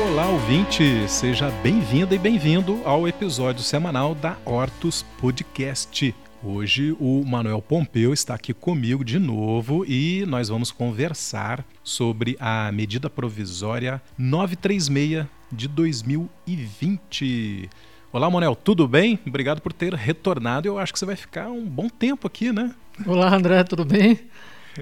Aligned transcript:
Olá, 0.00 0.28
ouvinte! 0.28 1.08
Seja 1.08 1.50
bem-vinda 1.60 2.14
e 2.14 2.18
bem-vindo 2.18 2.80
ao 2.84 3.08
episódio 3.08 3.64
semanal 3.64 4.14
da 4.14 4.36
Hortus 4.44 5.04
Podcast. 5.20 6.14
Hoje 6.40 6.96
o 7.00 7.24
Manuel 7.26 7.60
Pompeu 7.60 8.12
está 8.12 8.34
aqui 8.34 8.54
comigo 8.54 9.04
de 9.04 9.18
novo 9.18 9.84
e 9.84 10.24
nós 10.28 10.50
vamos 10.50 10.70
conversar 10.70 11.64
sobre 11.82 12.36
a 12.38 12.70
medida 12.70 13.10
provisória 13.10 14.00
936 14.16 15.26
de 15.50 15.66
2020. 15.66 17.68
Olá, 18.12 18.30
Manuel, 18.30 18.54
tudo 18.54 18.86
bem? 18.86 19.18
Obrigado 19.26 19.60
por 19.60 19.72
ter 19.72 19.94
retornado. 19.94 20.68
Eu 20.68 20.78
acho 20.78 20.92
que 20.92 20.98
você 21.00 21.06
vai 21.06 21.16
ficar 21.16 21.48
um 21.48 21.66
bom 21.66 21.88
tempo 21.88 22.24
aqui, 22.24 22.52
né? 22.52 22.72
Olá, 23.04 23.34
André, 23.34 23.64
tudo 23.64 23.84
bem? 23.84 24.20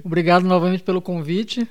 Obrigado 0.05 0.43
novamente 0.43 0.83
pelo 0.83 1.01
convite 1.01 1.67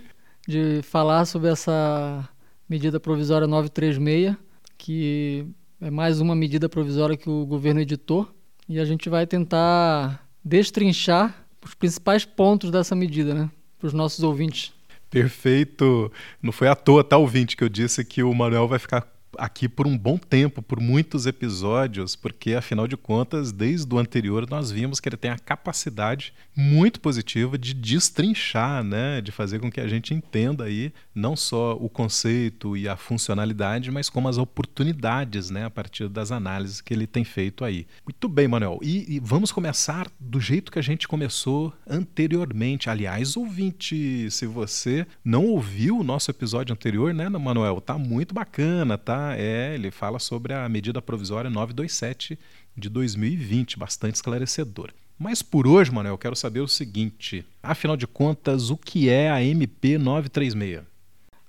de 0.48 0.83
falar 0.83 1.27
sobre 1.27 1.51
essa 1.51 2.28
medida 2.69 2.98
provisória 2.98 3.47
936, 3.47 4.37
que 4.77 5.47
é 5.80 5.91
mais 5.91 6.20
uma 6.20 6.34
medida 6.34 6.69
provisória 6.69 7.16
que 7.16 7.29
o 7.29 7.47
governo 7.47 7.80
editou, 7.80 8.29
e 8.69 8.80
a 8.80 8.84
gente 8.84 9.09
vai 9.09 9.27
tentar 9.27 10.27
destrinchar 10.45 11.47
os 11.65 11.75
principais 11.75 12.25
pontos 12.25 12.70
dessa 12.70 12.95
medida, 12.95 13.34
né, 13.34 13.51
para 13.79 13.87
os 13.87 13.92
nossos 13.92 14.23
ouvintes. 14.23 14.73
Perfeito. 15.11 16.11
Não 16.42 16.52
foi 16.52 16.69
à 16.69 16.75
toa, 16.75 17.02
tá, 17.02 17.16
ouvinte, 17.16 17.56
que 17.56 17.65
eu 17.65 17.69
disse 17.69 18.05
que 18.05 18.23
o 18.23 18.34
Manuel 18.34 18.69
vai 18.69 18.78
ficar 18.78 19.16
aqui 19.39 19.69
por 19.69 19.87
um 19.87 19.97
bom 19.97 20.16
tempo, 20.19 20.62
por 20.62 20.80
muitos 20.80 21.27
episódios, 21.27 22.17
porque 22.17 22.55
afinal 22.55 22.87
de 22.87 22.97
contas, 22.97 23.53
desde 23.53 23.93
o 23.95 23.98
anterior 23.98 24.48
nós 24.48 24.71
vimos 24.71 25.01
que 25.01 25.09
ele 25.09 25.17
tem 25.17 25.30
a 25.30 25.39
capacidade 25.39 26.33
muito 26.55 27.01
positiva 27.01 27.59
de 27.59 27.75
destrinchar, 27.75 28.83
né, 28.83 29.20
de 29.20 29.31
fazer 29.31 29.59
com 29.59 29.70
que 29.70 29.81
a 29.81 29.89
gente 29.89 30.15
entenda 30.15 30.65
aí 30.65 30.93
não 31.15 31.37
só 31.37 31.75
o 31.75 31.89
conceito 31.89 32.77
e 32.77 32.89
a 32.89 32.97
funcionalidade, 32.97 33.91
mas 33.91 34.09
como 34.09 34.28
as 34.28 34.39
oportunidades, 34.39 35.50
né, 35.50 35.65
a 35.65 35.70
partir 35.70 36.09
das 36.09 36.31
análises 36.31 36.81
que 36.81 36.95
ele 36.95 37.06
tem 37.06 37.25
feito 37.25 37.65
aí. 37.65 37.87
Muito 38.05 38.28
bem, 38.28 38.48
Manuel. 38.48 38.78
E, 38.83 39.17
e 39.17 39.20
vamos 39.20 39.53
começar 39.53 40.09
do 40.19 40.41
jeito 40.41 40.72
que 40.72 40.78
a 40.78 40.83
gente 40.83 41.09
começou 41.09 41.72
anteriormente. 41.87 42.91
Aliás, 42.91 43.37
ouvinte, 43.37 44.31
se 44.31 44.47
você 44.47 45.06
não 45.25 45.45
ouviu 45.47 45.98
o 45.98 46.05
nosso 46.05 46.31
episódio 46.31 46.72
anterior, 46.72 47.12
né, 47.12 47.28
Manuel, 47.28 47.81
tá 47.81 47.98
muito 47.98 48.34
bacana, 48.34 48.97
tá? 48.97 49.25
É, 49.34 49.74
ele 49.74 49.91
fala 49.91 50.19
sobre 50.19 50.52
a 50.52 50.69
medida 50.69 51.00
provisória 51.00 51.48
927 51.50 52.38
de 52.77 52.88
2020, 52.88 53.78
bastante 53.78 54.16
esclarecedor. 54.16 54.92
Mas 55.19 55.41
por 55.42 55.66
hoje, 55.66 55.91
Manuel, 55.91 56.14
eu 56.14 56.19
quero 56.19 56.36
saber 56.36 56.60
o 56.60 56.69
seguinte: 56.69 57.44
afinal 57.62 57.97
de 57.97 58.06
contas, 58.06 58.70
o 58.70 58.77
que 58.77 59.08
é 59.08 59.30
a 59.30 59.42
MP 59.42 59.97
936? 59.97 60.82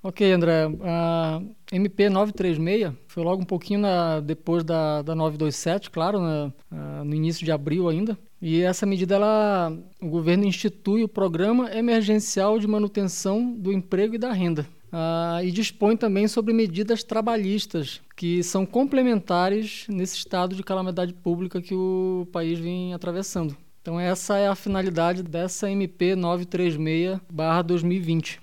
Ok, 0.02 0.32
André. 0.32 0.68
A 0.84 1.42
MP 1.72 2.10
936 2.10 2.94
foi 3.08 3.24
logo 3.24 3.42
um 3.42 3.46
pouquinho 3.46 3.82
na, 3.82 4.22
depois 4.22 4.64
da, 4.64 5.02
da 5.02 5.14
927, 5.14 5.90
claro, 5.90 6.22
na, 6.22 7.04
no 7.04 7.14
início 7.14 7.44
de 7.44 7.52
abril 7.52 7.90
ainda. 7.90 8.18
E 8.42 8.62
essa 8.62 8.86
medida, 8.86 9.16
ela, 9.16 9.76
o 10.02 10.08
governo 10.08 10.46
institui 10.46 11.04
o 11.04 11.10
Programa 11.10 11.74
Emergencial 11.76 12.60
de 12.60 12.68
Manutenção 12.68 13.52
do 13.52 13.74
Emprego 13.74 14.16
e 14.16 14.18
da 14.20 14.32
Renda. 14.32 14.66
Uh, 14.88 15.44
e 15.44 15.52
dispõe 15.52 15.98
também 15.98 16.30
sobre 16.30 16.54
medidas 16.54 17.04
trabalhistas 17.04 18.00
que 18.16 18.42
são 18.42 18.66
complementares 18.66 19.86
nesse 19.90 20.16
estado 20.18 20.56
de 20.56 20.64
calamidade 20.64 21.14
pública 21.14 21.62
que 21.62 21.76
o 21.76 22.26
país 22.32 22.58
vem 22.58 22.94
atravessando. 22.94 23.54
Então 23.82 24.00
essa 24.00 24.38
é 24.38 24.48
a 24.48 24.56
finalidade 24.56 25.24
dessa 25.24 25.70
MP 25.70 26.16
936/2020. 26.16 28.40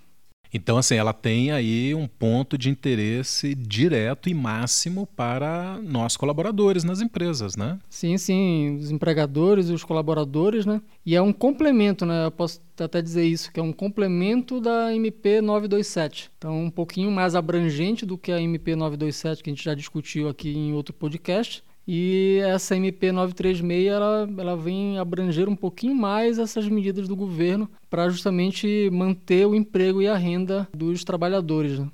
Então, 0.54 0.78
assim, 0.78 0.94
ela 0.94 1.12
tem 1.12 1.50
aí 1.50 1.92
um 1.96 2.06
ponto 2.06 2.56
de 2.56 2.70
interesse 2.70 3.56
direto 3.56 4.28
e 4.28 4.34
máximo 4.34 5.04
para 5.16 5.80
nós 5.82 6.16
colaboradores 6.16 6.84
nas 6.84 7.00
empresas, 7.00 7.56
né? 7.56 7.76
Sim, 7.90 8.16
sim, 8.16 8.76
os 8.76 8.92
empregadores 8.92 9.68
e 9.68 9.72
os 9.72 9.82
colaboradores, 9.82 10.64
né? 10.64 10.80
E 11.04 11.16
é 11.16 11.20
um 11.20 11.32
complemento, 11.32 12.06
né? 12.06 12.26
Eu 12.26 12.30
posso 12.30 12.62
até 12.78 13.02
dizer 13.02 13.24
isso, 13.24 13.52
que 13.52 13.58
é 13.58 13.62
um 13.62 13.72
complemento 13.72 14.60
da 14.60 14.94
MP 14.94 15.40
927. 15.40 16.30
Então, 16.38 16.62
um 16.62 16.70
pouquinho 16.70 17.10
mais 17.10 17.34
abrangente 17.34 18.06
do 18.06 18.16
que 18.16 18.30
a 18.30 18.40
MP 18.40 18.76
927 18.76 19.42
que 19.42 19.50
a 19.50 19.52
gente 19.52 19.64
já 19.64 19.74
discutiu 19.74 20.28
aqui 20.28 20.56
em 20.56 20.72
outro 20.72 20.94
podcast. 20.94 21.64
E 21.86 22.40
essa 22.42 22.76
MP 22.76 23.12
936 23.12 23.86
ela, 23.86 24.28
ela 24.38 24.56
vem 24.56 24.98
abranger 24.98 25.48
um 25.48 25.56
pouquinho 25.56 25.94
mais 25.94 26.38
essas 26.38 26.66
medidas 26.68 27.06
do 27.06 27.14
governo 27.14 27.68
para 27.90 28.08
justamente 28.08 28.88
manter 28.90 29.46
o 29.46 29.54
emprego 29.54 30.00
e 30.00 30.08
a 30.08 30.16
renda 30.16 30.66
dos 30.74 31.04
trabalhadores. 31.04 31.78
Né? 31.78 31.88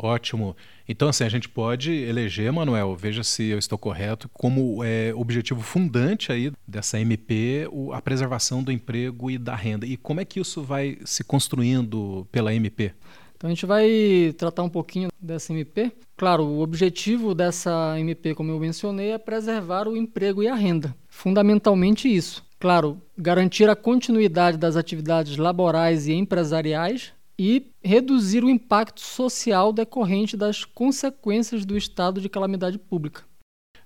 Ótimo. 0.00 0.56
Então, 0.88 1.08
assim, 1.08 1.24
a 1.24 1.28
gente 1.28 1.48
pode 1.48 1.92
eleger, 1.92 2.50
Manuel, 2.52 2.94
veja 2.96 3.24
se 3.24 3.48
eu 3.48 3.58
estou 3.58 3.76
correto, 3.76 4.30
como 4.32 4.82
é, 4.82 5.12
objetivo 5.14 5.60
fundante 5.60 6.30
aí 6.30 6.52
dessa 6.66 6.98
MP 7.00 7.68
a 7.92 8.00
preservação 8.00 8.62
do 8.62 8.70
emprego 8.70 9.30
e 9.30 9.36
da 9.36 9.56
renda. 9.56 9.84
E 9.84 9.96
como 9.96 10.20
é 10.20 10.24
que 10.24 10.40
isso 10.40 10.62
vai 10.62 10.96
se 11.04 11.24
construindo 11.24 12.26
pela 12.30 12.54
MP? 12.54 12.94
Então 13.38 13.48
a 13.48 13.54
gente 13.54 13.64
vai 13.64 14.34
tratar 14.36 14.64
um 14.64 14.68
pouquinho 14.68 15.08
dessa 15.20 15.52
MP. 15.52 15.92
Claro, 16.16 16.44
o 16.44 16.60
objetivo 16.60 17.36
dessa 17.36 17.94
MP, 17.96 18.34
como 18.34 18.50
eu 18.50 18.58
mencionei, 18.58 19.12
é 19.12 19.18
preservar 19.18 19.86
o 19.86 19.96
emprego 19.96 20.42
e 20.42 20.48
a 20.48 20.56
renda. 20.56 20.94
Fundamentalmente 21.08 22.12
isso. 22.12 22.44
Claro, 22.58 23.00
garantir 23.16 23.70
a 23.70 23.76
continuidade 23.76 24.58
das 24.58 24.74
atividades 24.74 25.36
laborais 25.36 26.08
e 26.08 26.14
empresariais 26.14 27.12
e 27.38 27.70
reduzir 27.80 28.42
o 28.42 28.50
impacto 28.50 29.00
social 29.00 29.72
decorrente 29.72 30.36
das 30.36 30.64
consequências 30.64 31.64
do 31.64 31.76
estado 31.76 32.20
de 32.20 32.28
calamidade 32.28 32.76
pública 32.76 33.22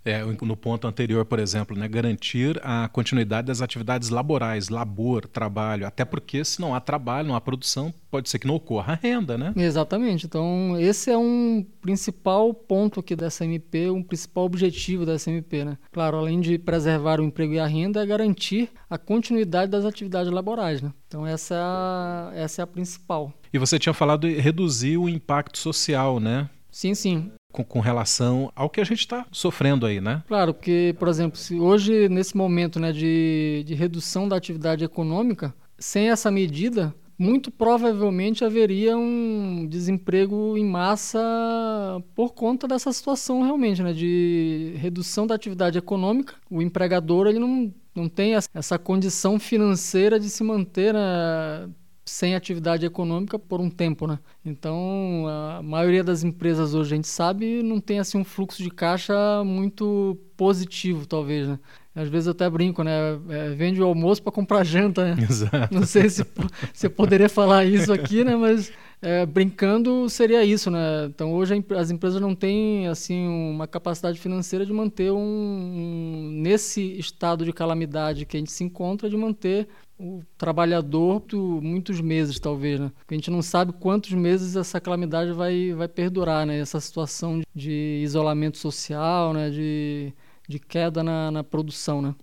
é, 0.05 0.23
no 0.25 0.57
ponto 0.57 0.87
anterior, 0.87 1.25
por 1.25 1.39
exemplo, 1.39 1.77
né, 1.77 1.87
garantir 1.87 2.61
a 2.63 2.89
continuidade 2.89 3.47
das 3.47 3.63
atividades 3.63 4.09
laborais, 4.09 4.69
labor, 4.69 5.27
trabalho, 5.27 5.87
até 5.87 6.05
porque 6.05 6.45
se 6.45 6.61
não 6.61 6.75
há 6.75 6.81
trabalho, 6.81 7.29
não 7.29 7.37
há 7.37 7.41
produção, 7.41 7.95
pode 8.11 8.29
ser 8.29 8.39
que 8.39 8.47
não 8.47 8.57
ocorra 8.57 8.99
renda, 9.01 9.39
né? 9.39 9.53
Exatamente. 9.57 10.27
Então, 10.27 10.77
esse 10.79 11.11
é 11.11 11.17
um 11.17 11.65
principal 11.81 12.53
ponto 12.53 13.01
aqui 13.01 13.15
dessa 13.15 13.45
MP, 13.45 13.91
um 13.91 14.03
principal 14.03 14.45
objetivo 14.45 15.07
dessa 15.07 15.31
MP, 15.31 15.65
né? 15.65 15.79
Claro, 15.93 16.19
além 16.19 16.41
de 16.41 16.59
preservar 16.59 17.21
o 17.21 17.25
emprego 17.25 17.55
e 17.55 17.59
a 17.59 17.67
renda, 17.67 18.03
é 18.03 18.07
garantir 18.07 18.71
a 18.91 18.99
continuidade 18.99 19.71
das 19.71 19.85
atividades 19.85 20.33
laborais, 20.33 20.83
né? 20.83 20.93
Então, 21.07 21.27
essa 21.27 21.55
é 21.55 21.59
a, 21.59 22.33
essa 22.35 22.63
é 22.63 22.65
a 22.65 22.67
principal. 22.67 23.33
E 23.53 23.59
você 23.59 23.79
tinha 23.79 23.93
falado 23.93 24.27
de 24.27 24.35
reduzir 24.35 24.97
o 24.97 25.09
impacto 25.09 25.59
social, 25.59 26.19
né? 26.19 26.49
Sim, 26.71 26.95
sim 26.95 27.31
com, 27.53 27.63
com, 27.63 27.81
relação 27.81 28.51
ao 28.57 28.71
que 28.71 28.81
a 28.81 28.85
gente 28.85 29.01
está 29.01 29.27
sofrendo 29.31 29.87
aí, 29.87 30.01
né? 30.01 30.23
Claro, 30.27 30.55
porque, 30.55 30.95
por 30.99 31.09
exemplo, 31.09 31.39
se 31.39 31.61
hoje, 31.61 32.09
nesse 32.09 32.37
momento 32.37 32.81
né, 32.81 32.93
de, 32.93 33.63
de 33.67 33.75
redução 33.75 34.29
da 34.29 34.37
atividade 34.37 34.85
econômica, 34.85 35.55
sem 35.79 36.11
essa 36.11 36.31
medida, 36.31 36.95
muito 37.19 37.51
provavelmente 37.51 38.45
haveria 38.45 38.97
um 38.97 39.67
desemprego 39.69 40.57
em 40.57 40.65
massa 40.65 41.21
por 42.15 42.33
conta 42.33 42.67
dessa 42.67 42.93
situação 42.93 43.43
realmente, 43.43 43.83
né, 43.83 43.93
de 43.93 44.75
redução 44.77 45.27
da 45.27 45.35
atividade 45.35 45.79
econômica. 45.79 46.35
O 46.51 46.61
empregador 46.61 47.27
ele 47.27 47.39
não, 47.39 47.73
não 47.95 48.09
tem 48.09 48.35
essa 48.35 48.79
condição 48.79 49.39
financeira 49.39 50.19
de 50.19 50.29
se 50.29 50.43
manter 50.43 50.95
né, 50.95 51.69
sem 52.05 52.35
atividade 52.35 52.85
econômica 52.85 53.39
por 53.39 53.61
um 53.61 53.71
tempo, 53.71 54.07
né? 54.07 54.19
Então, 54.45 55.27
a 55.29 55.63
maioria 55.63 56.03
das 56.03 56.25
empresas 56.25 56.75
hoje, 56.75 56.93
a 56.93 56.97
gente 56.97 57.09
sabe, 57.09 57.63
não 57.63 57.81
tem 57.81 57.99
assim 57.99 58.19
um 58.19 58.25
fluxo 58.25 58.63
de 58.63 58.71
caixa 58.71 59.15
muito 59.45 60.19
positivo, 60.37 61.07
talvez, 61.07 61.49
né? 61.49 61.59
Às 61.95 62.09
vezes 62.09 62.27
eu 62.27 62.33
até 62.33 62.49
brinco, 62.49 62.83
né? 62.83 62.93
É, 63.29 63.51
vende 63.51 63.81
o 63.81 63.85
almoço 63.85 64.23
para 64.23 64.33
comprar 64.33 64.65
janta, 64.65 65.15
né? 65.15 65.23
Exato. 65.29 65.75
Não 65.75 65.85
sei 65.87 66.09
se 66.09 66.25
você 66.73 66.89
poderia 66.89 67.29
falar 67.29 67.65
isso 67.65 67.93
aqui, 67.93 68.25
né? 68.25 68.35
Mas 68.35 68.73
é, 69.03 69.27
brincando 69.27 70.09
seria 70.09 70.45
isso, 70.45 70.71
né? 70.71 71.07
Então 71.07 71.35
hoje 71.35 71.53
as 71.77 71.91
empresas 71.91 72.21
não 72.21 72.37
têm 72.37 72.87
assim 72.87 73.27
uma 73.27 73.67
capacidade 73.67 74.19
financeira 74.19 74.65
de 74.65 74.73
manter 74.73 75.11
um, 75.11 75.19
um 75.19 76.31
nesse 76.31 76.81
estado 76.99 77.45
de 77.45 77.53
calamidade 77.53 78.25
que 78.25 78.37
a 78.37 78.41
gente 78.41 78.53
se 78.53 78.63
encontra 78.63 79.11
de 79.11 79.17
manter 79.17 79.69
o 79.99 80.23
trabalhador 80.39 81.21
por 81.21 81.61
muitos 81.61 82.01
meses, 82.01 82.39
talvez, 82.39 82.79
né? 82.79 82.93
Porque 82.99 83.15
a 83.15 83.19
gente 83.19 83.31
não 83.31 83.43
sabe 83.43 83.73
quantos 83.73 84.13
meses 84.13 84.55
essa 84.55 84.81
calamidade 84.81 85.33
vai, 85.33 85.73
vai 85.75 85.89
perdurar, 85.89 86.47
né? 86.47 86.59
Essa 86.61 86.81
situação 86.81 87.41
de 87.55 88.01
isolamento 88.05 88.59
social, 88.59 89.33
né? 89.33 89.51
De, 89.51 90.13
de 90.49 90.59
queda 90.61 91.03
na, 91.03 91.31
na 91.31 91.45
produção, 91.45 92.01
né? 92.01 92.15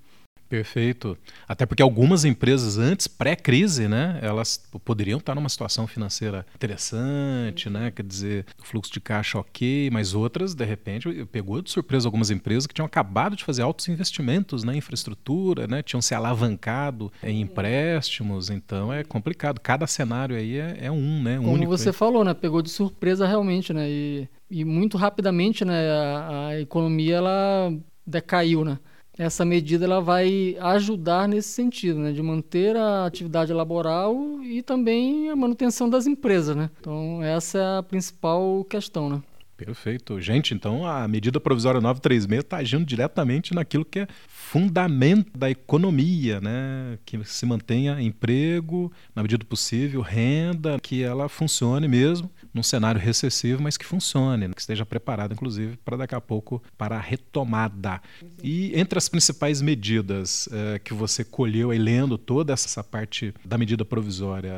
Perfeito. 0.50 1.16
Até 1.48 1.64
porque 1.64 1.84
algumas 1.84 2.26
empresas 2.26 2.80
antes, 2.80 3.08
pré-crise, 3.08 3.88
né, 3.88 4.18
elas 4.20 4.58
poderiam 4.84 5.20
estar 5.20 5.36
numa 5.36 5.48
situação 5.48 5.86
financeira 5.86 6.44
interessante, 6.56 7.70
né, 7.70 7.92
quer 7.92 8.04
dizer, 8.04 8.46
fluxo 8.64 8.92
de 8.92 9.00
caixa 9.00 9.38
ok, 9.38 9.92
mas 9.92 10.16
outras, 10.16 10.56
de 10.56 10.66
repente, 10.66 11.08
pegou 11.32 11.62
de 11.62 11.70
surpresa 11.70 12.08
algumas 12.08 12.32
empresas 12.32 12.66
que 12.66 12.74
tinham 12.74 12.88
acabado 12.88 13.36
de 13.36 13.44
fazer 13.44 13.62
altos 13.62 13.88
investimentos 13.90 14.64
na 14.64 14.76
infraestrutura, 14.76 15.68
né, 15.68 15.84
tinham 15.84 16.02
se 16.02 16.16
alavancado 16.16 17.12
em 17.22 17.42
empréstimos, 17.42 18.50
então 18.50 18.92
é 18.92 19.04
complicado. 19.04 19.60
Cada 19.60 19.86
cenário 19.86 20.36
aí 20.36 20.58
é, 20.58 20.78
é 20.82 20.92
um, 20.92 21.22
né, 21.22 21.38
Como 21.38 21.52
único. 21.52 21.70
você 21.78 21.90
aí. 21.90 21.94
falou, 21.94 22.24
né, 22.24 22.34
pegou 22.34 22.64
de 22.64 22.72
surpresa 22.72 23.28
realmente, 23.28 23.72
né, 23.72 23.88
e, 23.88 24.28
e 24.50 24.66
muito 24.66 24.98
rapidamente, 24.98 25.64
né, 25.64 25.92
a, 25.92 26.48
a 26.48 26.60
economia 26.60 27.18
ela 27.18 27.72
decaiu, 28.04 28.66
né 28.66 28.80
essa 29.20 29.44
medida 29.44 29.84
ela 29.84 30.00
vai 30.00 30.56
ajudar 30.62 31.28
nesse 31.28 31.50
sentido, 31.50 32.00
né, 32.00 32.14
de 32.14 32.22
manter 32.24 32.78
a 32.78 33.06
atividade 33.06 33.52
laboral 33.52 34.16
e 34.42 34.64
também 34.64 35.30
a 35.30 35.36
manutenção 35.36 35.90
das 35.90 36.08
empresas, 36.08 36.56
né? 36.56 36.70
Então 36.80 37.22
essa 37.22 37.58
é 37.58 37.78
a 37.80 37.84
principal 37.84 38.64
questão, 38.64 39.10
né? 39.10 39.22
Perfeito. 39.66 40.22
Gente, 40.22 40.54
então 40.54 40.86
a 40.86 41.08
medida 41.08 41.40
provisória 41.40 41.82
936 41.82 42.40
está 42.40 42.58
agindo 42.58 42.86
diretamente 42.86 43.54
naquilo 43.54 43.84
que 43.84 44.00
é 44.00 44.08
fundamento 44.28 45.38
da 45.38 45.50
economia, 45.52 46.40
né? 46.42 46.98
que 47.06 47.24
se 47.26 47.46
mantenha 47.46 48.02
emprego, 48.02 48.92
na 49.14 49.22
medida 49.22 49.44
possível, 49.46 50.02
renda, 50.02 50.80
que 50.82 51.04
ela 51.04 51.28
funcione 51.30 51.88
mesmo 51.88 52.32
num 52.52 52.64
cenário 52.64 53.00
recessivo, 53.00 53.62
mas 53.62 53.78
que 53.78 53.86
funcione, 53.86 54.48
né? 54.48 54.54
que 54.56 54.62
esteja 54.62 54.86
preparado, 54.86 55.34
inclusive, 55.34 55.78
para 55.86 55.98
daqui 55.98 56.16
a 56.16 56.22
pouco 56.22 56.64
para 56.78 56.98
a 56.98 57.00
retomada. 57.00 58.02
E 58.42 58.72
entre 58.80 58.98
as 58.98 59.08
principais 59.08 59.62
medidas 59.62 60.50
é, 60.52 60.80
que 60.80 60.94
você 60.94 61.24
colheu 61.24 61.70
aí 61.70 61.78
lendo 61.78 62.18
toda 62.18 62.54
essa 62.54 62.84
parte 62.84 63.34
da 63.46 63.58
medida 63.58 63.86
provisória, 63.86 64.54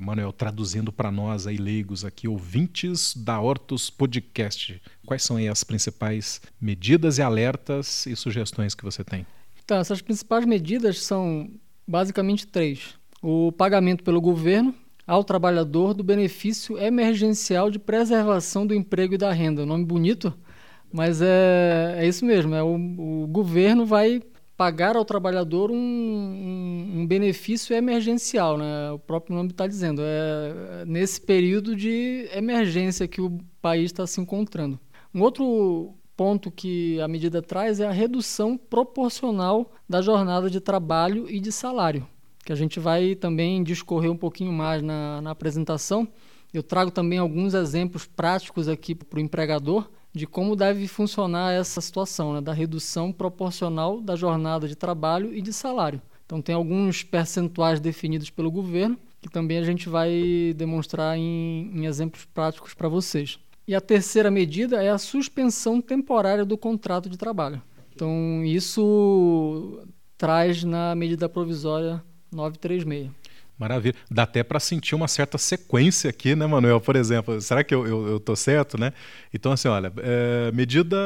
Manuel, 0.00 0.32
traduzindo 0.32 0.90
para 0.90 1.12
nós 1.12 1.46
aí 1.46 1.56
leigos 1.56 2.04
aqui, 2.04 2.26
ouvintes 2.26 3.14
da 3.14 3.38
Hortus 3.38 3.90
Podcast, 3.90 4.29
quais 5.06 5.22
são 5.22 5.36
aí 5.36 5.48
as 5.48 5.64
principais 5.64 6.40
medidas 6.60 7.18
e 7.18 7.22
alertas 7.22 8.06
e 8.06 8.16
sugestões 8.16 8.74
que 8.74 8.84
você 8.84 9.04
tem? 9.04 9.26
Então, 9.64 9.78
essas 9.78 10.00
principais 10.00 10.44
medidas 10.44 11.02
são 11.02 11.50
basicamente 11.86 12.46
três. 12.46 12.94
O 13.22 13.52
pagamento 13.52 14.02
pelo 14.02 14.20
governo 14.20 14.74
ao 15.06 15.24
trabalhador 15.24 15.92
do 15.92 16.04
benefício 16.04 16.78
emergencial 16.78 17.70
de 17.70 17.78
preservação 17.78 18.66
do 18.66 18.74
emprego 18.74 19.14
e 19.14 19.18
da 19.18 19.32
renda. 19.32 19.66
Nome 19.66 19.84
bonito, 19.84 20.32
mas 20.92 21.20
é, 21.20 21.96
é 21.98 22.06
isso 22.06 22.24
mesmo. 22.24 22.54
É 22.54 22.62
o, 22.62 22.76
o 22.76 23.26
governo 23.26 23.84
vai 23.84 24.22
pagar 24.60 24.94
ao 24.94 25.06
trabalhador 25.06 25.70
um, 25.70 25.74
um, 25.74 27.00
um, 27.00 27.06
benefício 27.06 27.74
emergencial, 27.74 28.58
né? 28.58 28.92
O 28.92 28.98
próprio 28.98 29.34
nome 29.34 29.52
está 29.52 29.66
dizendo. 29.66 30.02
É, 30.04 30.84
nesse 30.84 31.18
período 31.18 31.74
de 31.74 32.28
emergência 32.30 33.08
que 33.08 33.22
o 33.22 33.38
país 33.62 33.86
está 33.86 34.06
se 34.06 34.20
encontrando. 34.20 34.78
Um 35.14 35.22
outro 35.22 35.94
ponto 36.14 36.50
que 36.50 37.00
a 37.00 37.08
medida 37.08 37.40
traz 37.40 37.80
é 37.80 37.86
a 37.86 37.90
redução 37.90 38.58
proporcional 38.58 39.72
da 39.88 40.02
jornada 40.02 40.50
de 40.50 40.60
trabalho 40.60 41.26
e 41.30 41.40
de 41.40 41.50
salário 41.50 42.06
que 42.44 42.52
a 42.52 42.56
gente 42.56 42.80
vai 42.80 43.14
também 43.14 43.62
discorrer 43.62 44.10
um 44.10 44.16
pouquinho 44.16 44.52
mais 44.52 44.82
na, 44.82 45.20
na 45.20 45.30
apresentação. 45.30 46.08
Eu 46.52 46.62
trago 46.62 46.90
também 46.90 47.18
alguns 47.18 47.54
exemplos 47.54 48.06
práticos 48.06 48.66
aqui 48.68 48.94
para 48.94 49.18
o 49.18 49.20
empregador 49.20 49.88
de 50.12 50.26
como 50.26 50.56
deve 50.56 50.86
funcionar 50.88 51.52
essa 51.52 51.80
situação, 51.80 52.34
né, 52.34 52.40
da 52.40 52.52
redução 52.52 53.12
proporcional 53.12 54.00
da 54.00 54.16
jornada 54.16 54.66
de 54.66 54.74
trabalho 54.74 55.34
e 55.34 55.40
de 55.40 55.52
salário. 55.52 56.02
Então, 56.26 56.40
tem 56.40 56.54
alguns 56.54 57.02
percentuais 57.02 57.80
definidos 57.80 58.30
pelo 58.30 58.50
governo 58.50 58.98
que 59.20 59.28
também 59.28 59.58
a 59.58 59.62
gente 59.62 59.88
vai 59.88 60.54
demonstrar 60.56 61.16
em, 61.16 61.70
em 61.74 61.86
exemplos 61.86 62.24
práticos 62.24 62.72
para 62.72 62.88
vocês. 62.88 63.38
E 63.68 63.74
a 63.74 63.80
terceira 63.80 64.30
medida 64.30 64.82
é 64.82 64.90
a 64.90 64.98
suspensão 64.98 65.80
temporária 65.80 66.44
do 66.44 66.56
contrato 66.56 67.08
de 67.08 67.18
trabalho. 67.18 67.62
Então, 67.94 68.42
isso 68.44 69.84
traz 70.16 70.64
na 70.64 70.94
medida 70.94 71.28
provisória 71.28 72.02
936. 72.32 73.19
Maravilha. 73.60 73.94
Dá 74.10 74.22
até 74.22 74.42
para 74.42 74.58
sentir 74.58 74.94
uma 74.94 75.06
certa 75.06 75.36
sequência 75.36 76.08
aqui, 76.08 76.34
né, 76.34 76.46
Manuel? 76.46 76.80
Por 76.80 76.96
exemplo, 76.96 77.38
será 77.42 77.62
que 77.62 77.74
eu, 77.74 77.86
eu, 77.86 78.08
eu 78.08 78.18
tô 78.18 78.34
certo, 78.34 78.80
né? 78.80 78.90
Então, 79.34 79.52
assim, 79.52 79.68
olha, 79.68 79.92
é, 79.98 80.50
medida, 80.52 80.96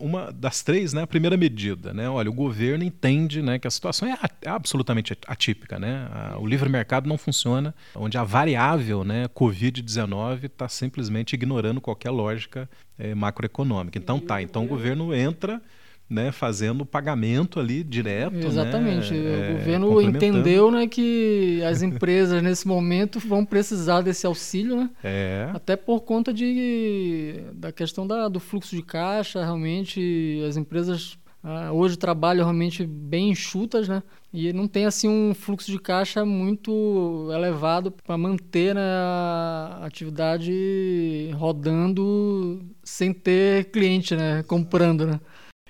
uma 0.00 0.32
das 0.32 0.62
três, 0.62 0.94
né? 0.94 1.02
A 1.02 1.06
primeira 1.06 1.36
medida, 1.36 1.92
né? 1.92 2.08
Olha, 2.08 2.30
o 2.30 2.32
governo 2.32 2.82
entende 2.82 3.42
né, 3.42 3.58
que 3.58 3.68
a 3.68 3.70
situação 3.70 4.08
é, 4.08 4.16
é 4.40 4.48
absolutamente 4.48 5.14
atípica, 5.26 5.78
né? 5.78 6.08
o 6.38 6.46
livre 6.46 6.68
mercado 6.68 7.06
não 7.06 7.18
funciona, 7.18 7.74
onde 7.94 8.16
a 8.16 8.24
variável, 8.24 9.04
né, 9.04 9.26
Covid-19 9.28 10.44
está 10.44 10.68
simplesmente 10.68 11.34
ignorando 11.34 11.80
qualquer 11.80 12.10
lógica 12.10 12.68
é, 12.98 13.14
macroeconômica. 13.14 13.98
Então, 13.98 14.18
tá. 14.18 14.40
Então, 14.40 14.64
o 14.64 14.68
governo 14.68 15.14
entra 15.14 15.60
né, 16.08 16.32
fazendo 16.32 16.82
o 16.82 16.86
pagamento 16.86 17.60
ali 17.60 17.84
direto. 17.84 18.34
Né, 18.34 18.46
Exatamente. 18.46 19.12
Né, 19.12 19.18
o 19.18 19.42
é, 19.42 19.52
governo 19.52 20.00
entendeu 20.00 20.70
né, 20.70 20.86
que 20.86 21.62
as 21.68 21.82
empresas 21.82 22.42
nesse 22.42 22.66
momento 22.66 23.20
vão 23.20 23.44
precisar 23.44 24.00
desse 24.00 24.26
auxílio, 24.26 24.76
né? 24.76 24.90
É. 25.04 25.50
Até 25.52 25.76
por 25.76 26.00
conta 26.00 26.32
de, 26.32 27.42
da 27.52 27.70
questão 27.70 28.06
da, 28.06 28.28
do 28.28 28.40
fluxo 28.40 28.74
de 28.74 28.82
caixa, 28.82 29.44
realmente 29.44 30.42
as 30.48 30.56
empresas 30.56 31.18
ah, 31.42 31.72
hoje 31.72 31.96
trabalham 31.96 32.44
realmente 32.44 32.84
bem 32.84 33.30
enxutas, 33.30 33.88
né? 33.88 34.02
E 34.32 34.52
não 34.52 34.66
tem 34.66 34.84
assim 34.84 35.08
um 35.08 35.32
fluxo 35.34 35.70
de 35.70 35.78
caixa 35.78 36.24
muito 36.24 37.30
elevado 37.32 37.90
para 37.90 38.18
manter 38.18 38.74
né, 38.74 38.82
a 38.82 39.80
atividade 39.84 41.30
rodando 41.34 42.60
sem 42.82 43.12
ter 43.12 43.70
cliente, 43.70 44.16
né? 44.16 44.42
Comprando, 44.42 45.06
né? 45.06 45.20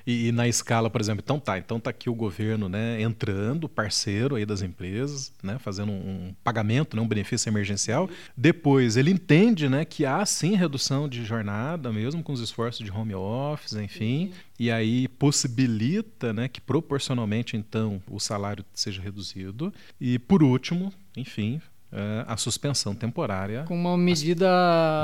E, 0.08 0.28
e, 0.28 0.32
na 0.32 0.48
escala, 0.48 0.88
por 0.88 1.02
exemplo, 1.02 1.22
então 1.22 1.38
tá, 1.38 1.58
então 1.58 1.78
tá 1.78 1.90
aqui 1.90 2.08
o 2.08 2.14
governo, 2.14 2.66
né, 2.66 2.98
entrando, 3.02 3.68
parceiro 3.68 4.36
aí 4.36 4.46
das 4.46 4.62
empresas, 4.62 5.30
né, 5.42 5.58
fazendo 5.58 5.92
um, 5.92 6.28
um 6.28 6.34
pagamento, 6.42 6.96
né, 6.96 7.02
um 7.02 7.06
benefício 7.06 7.50
emergencial. 7.50 8.08
Depois 8.34 8.96
ele 8.96 9.10
entende, 9.10 9.68
né, 9.68 9.84
que 9.84 10.06
há 10.06 10.24
sim 10.24 10.54
redução 10.54 11.06
de 11.06 11.26
jornada, 11.26 11.92
mesmo 11.92 12.22
com 12.22 12.32
os 12.32 12.40
esforços 12.40 12.82
de 12.82 12.90
home 12.90 13.14
office, 13.14 13.74
enfim, 13.74 14.32
e 14.58 14.70
aí 14.70 15.08
possibilita, 15.08 16.32
né, 16.32 16.48
que 16.48 16.62
proporcionalmente 16.62 17.54
então 17.54 18.00
o 18.10 18.18
salário 18.18 18.64
seja 18.72 19.02
reduzido. 19.02 19.70
E 20.00 20.18
por 20.18 20.42
último, 20.42 20.90
enfim, 21.18 21.60
a 22.26 22.36
suspensão 22.36 22.94
temporária. 22.94 23.64
Com 23.66 23.74
uma 23.74 23.96
medida 23.96 24.46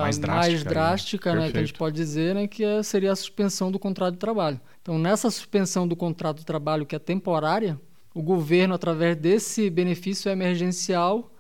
mais 0.03 0.19
drástica, 0.19 0.55
mais 0.55 0.65
drástica 0.65 1.35
né, 1.35 1.51
que 1.51 1.57
a 1.57 1.61
gente 1.61 1.73
pode 1.73 1.97
dizer, 1.97 2.35
né, 2.35 2.47
que 2.47 2.63
é, 2.63 2.83
seria 2.83 3.13
a 3.13 3.17
suspensão 3.17 3.73
do 3.73 3.79
contrato 3.79 4.15
de 4.15 4.19
trabalho. 4.19 4.61
Então, 4.83 4.99
nessa 4.99 5.31
suspensão 5.31 5.89
do 5.89 5.97
contrato 5.97 6.39
de 6.39 6.45
trabalho, 6.45 6.85
que 6.85 6.95
é 6.95 6.99
temporária, 6.99 7.81
o 8.15 8.23
governo, 8.23 8.75
através 8.75 9.17
desse 9.17 9.71
benefício 9.71 10.31
emergencial, 10.31 11.33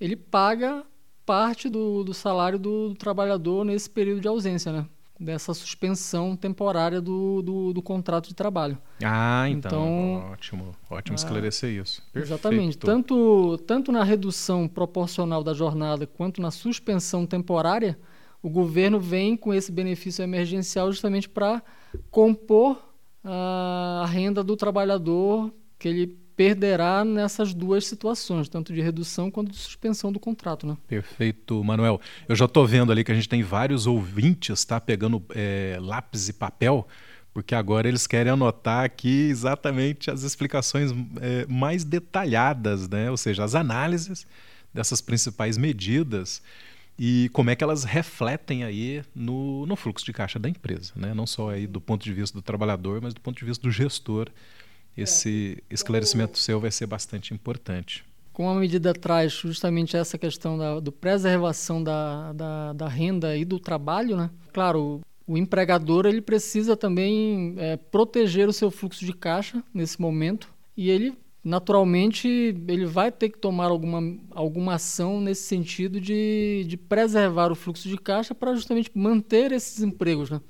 ele 0.00 0.16
paga 0.16 0.84
parte 1.26 1.68
do, 1.68 2.02
do 2.04 2.14
salário 2.14 2.58
do, 2.58 2.90
do 2.90 2.94
trabalhador 2.94 3.64
nesse 3.64 3.90
período 3.90 4.20
de 4.20 4.28
ausência, 4.28 4.72
né? 4.72 4.86
Dessa 5.22 5.54
suspensão 5.54 6.36
temporária 6.36 7.00
do, 7.00 7.42
do, 7.42 7.72
do, 7.72 7.82
contrato 7.82 8.28
de 8.28 8.34
trabalho. 8.34 8.76
Ah, 9.02 9.48
então, 9.48 9.70
então 9.70 10.32
ótimo, 10.32 10.76
ótimo 10.90 11.14
ah, 11.14 11.20
esclarecer 11.20 11.70
isso. 11.70 12.02
Perfeito. 12.12 12.26
Exatamente. 12.26 12.78
Tanto, 12.78 13.58
tanto 13.66 13.92
na 13.92 14.02
redução 14.02 14.66
proporcional 14.68 15.42
da 15.42 15.54
jornada 15.54 16.06
quanto 16.06 16.42
na 16.42 16.50
suspensão 16.50 17.26
temporária, 17.26 17.98
o 18.42 18.50
governo 18.50 18.98
vem 18.98 19.36
com 19.36 19.54
esse 19.54 19.70
benefício 19.70 20.22
emergencial 20.22 20.90
justamente 20.90 21.28
para 21.28 21.62
compor 22.10 22.82
a 23.24 24.04
renda 24.08 24.42
do 24.42 24.56
trabalhador 24.56 25.52
que 25.78 25.88
ele 25.88 26.21
perderá 26.36 27.04
nessas 27.04 27.52
duas 27.54 27.86
situações, 27.86 28.48
tanto 28.48 28.72
de 28.72 28.80
redução 28.80 29.30
quanto 29.30 29.50
de 29.50 29.56
suspensão 29.56 30.12
do 30.12 30.18
contrato. 30.18 30.66
Né? 30.66 30.76
Perfeito, 30.86 31.62
Manuel. 31.62 32.00
Eu 32.28 32.34
já 32.34 32.46
estou 32.46 32.66
vendo 32.66 32.92
ali 32.92 33.04
que 33.04 33.12
a 33.12 33.14
gente 33.14 33.28
tem 33.28 33.42
vários 33.42 33.86
ouvintes 33.86 34.64
tá, 34.64 34.80
pegando 34.80 35.22
é, 35.34 35.78
lápis 35.80 36.28
e 36.28 36.32
papel, 36.32 36.86
porque 37.32 37.54
agora 37.54 37.88
eles 37.88 38.06
querem 38.06 38.32
anotar 38.32 38.84
aqui 38.84 39.28
exatamente 39.28 40.10
as 40.10 40.22
explicações 40.22 40.90
é, 41.20 41.46
mais 41.46 41.84
detalhadas, 41.84 42.88
né? 42.88 43.10
ou 43.10 43.16
seja, 43.16 43.44
as 43.44 43.54
análises 43.54 44.26
dessas 44.72 45.00
principais 45.00 45.56
medidas 45.58 46.42
e 46.98 47.30
como 47.32 47.50
é 47.50 47.56
que 47.56 47.64
elas 47.64 47.84
refletem 47.84 48.64
aí 48.64 49.02
no, 49.14 49.66
no 49.66 49.76
fluxo 49.76 50.04
de 50.04 50.12
caixa 50.12 50.38
da 50.38 50.48
empresa, 50.48 50.92
né? 50.94 51.14
não 51.14 51.26
só 51.26 51.50
aí 51.50 51.66
do 51.66 51.80
ponto 51.80 52.04
de 52.04 52.12
vista 52.12 52.36
do 52.36 52.42
trabalhador, 52.42 53.00
mas 53.00 53.14
do 53.14 53.20
ponto 53.20 53.38
de 53.38 53.44
vista 53.44 53.62
do 53.62 53.70
gestor 53.70 54.28
esse 54.96 55.62
esclarecimento 55.70 56.38
seu 56.38 56.60
vai 56.60 56.70
ser 56.70 56.86
bastante 56.86 57.32
importante. 57.32 58.04
Com 58.32 58.48
a 58.48 58.54
medida 58.54 58.94
traz 58.94 59.32
justamente 59.32 59.96
essa 59.96 60.16
questão 60.16 60.56
da 60.56 60.80
do 60.80 60.90
preservação 60.90 61.82
da, 61.82 62.32
da, 62.32 62.72
da, 62.72 62.88
renda 62.88 63.36
e 63.36 63.44
do 63.44 63.58
trabalho, 63.58 64.16
né? 64.16 64.30
Claro, 64.52 65.00
o 65.26 65.36
empregador 65.36 66.06
ele 66.06 66.22
precisa 66.22 66.76
também 66.76 67.54
é, 67.58 67.76
proteger 67.76 68.48
o 68.48 68.52
seu 68.52 68.70
fluxo 68.70 69.04
de 69.04 69.12
caixa 69.12 69.62
nesse 69.74 70.00
momento. 70.00 70.48
e 70.76 70.90
ele 70.90 71.14
naturalmente 71.44 72.28
ele 72.68 72.86
vai 72.86 73.10
ter 73.10 73.28
que 73.28 73.38
tomar 73.38 73.66
alguma, 73.66 74.00
alguma 74.30 74.74
ação 74.74 75.20
nesse 75.20 75.42
sentido 75.42 76.00
de, 76.00 76.64
de 76.68 76.76
preservar 76.76 77.50
o 77.50 77.56
fluxo 77.56 77.88
de 77.88 77.96
caixa 77.96 78.34
para 78.34 78.54
justamente 78.54 78.90
manter 78.94 79.50
esses 79.50 79.82
empregos. 79.82 80.30
Né? 80.30 80.40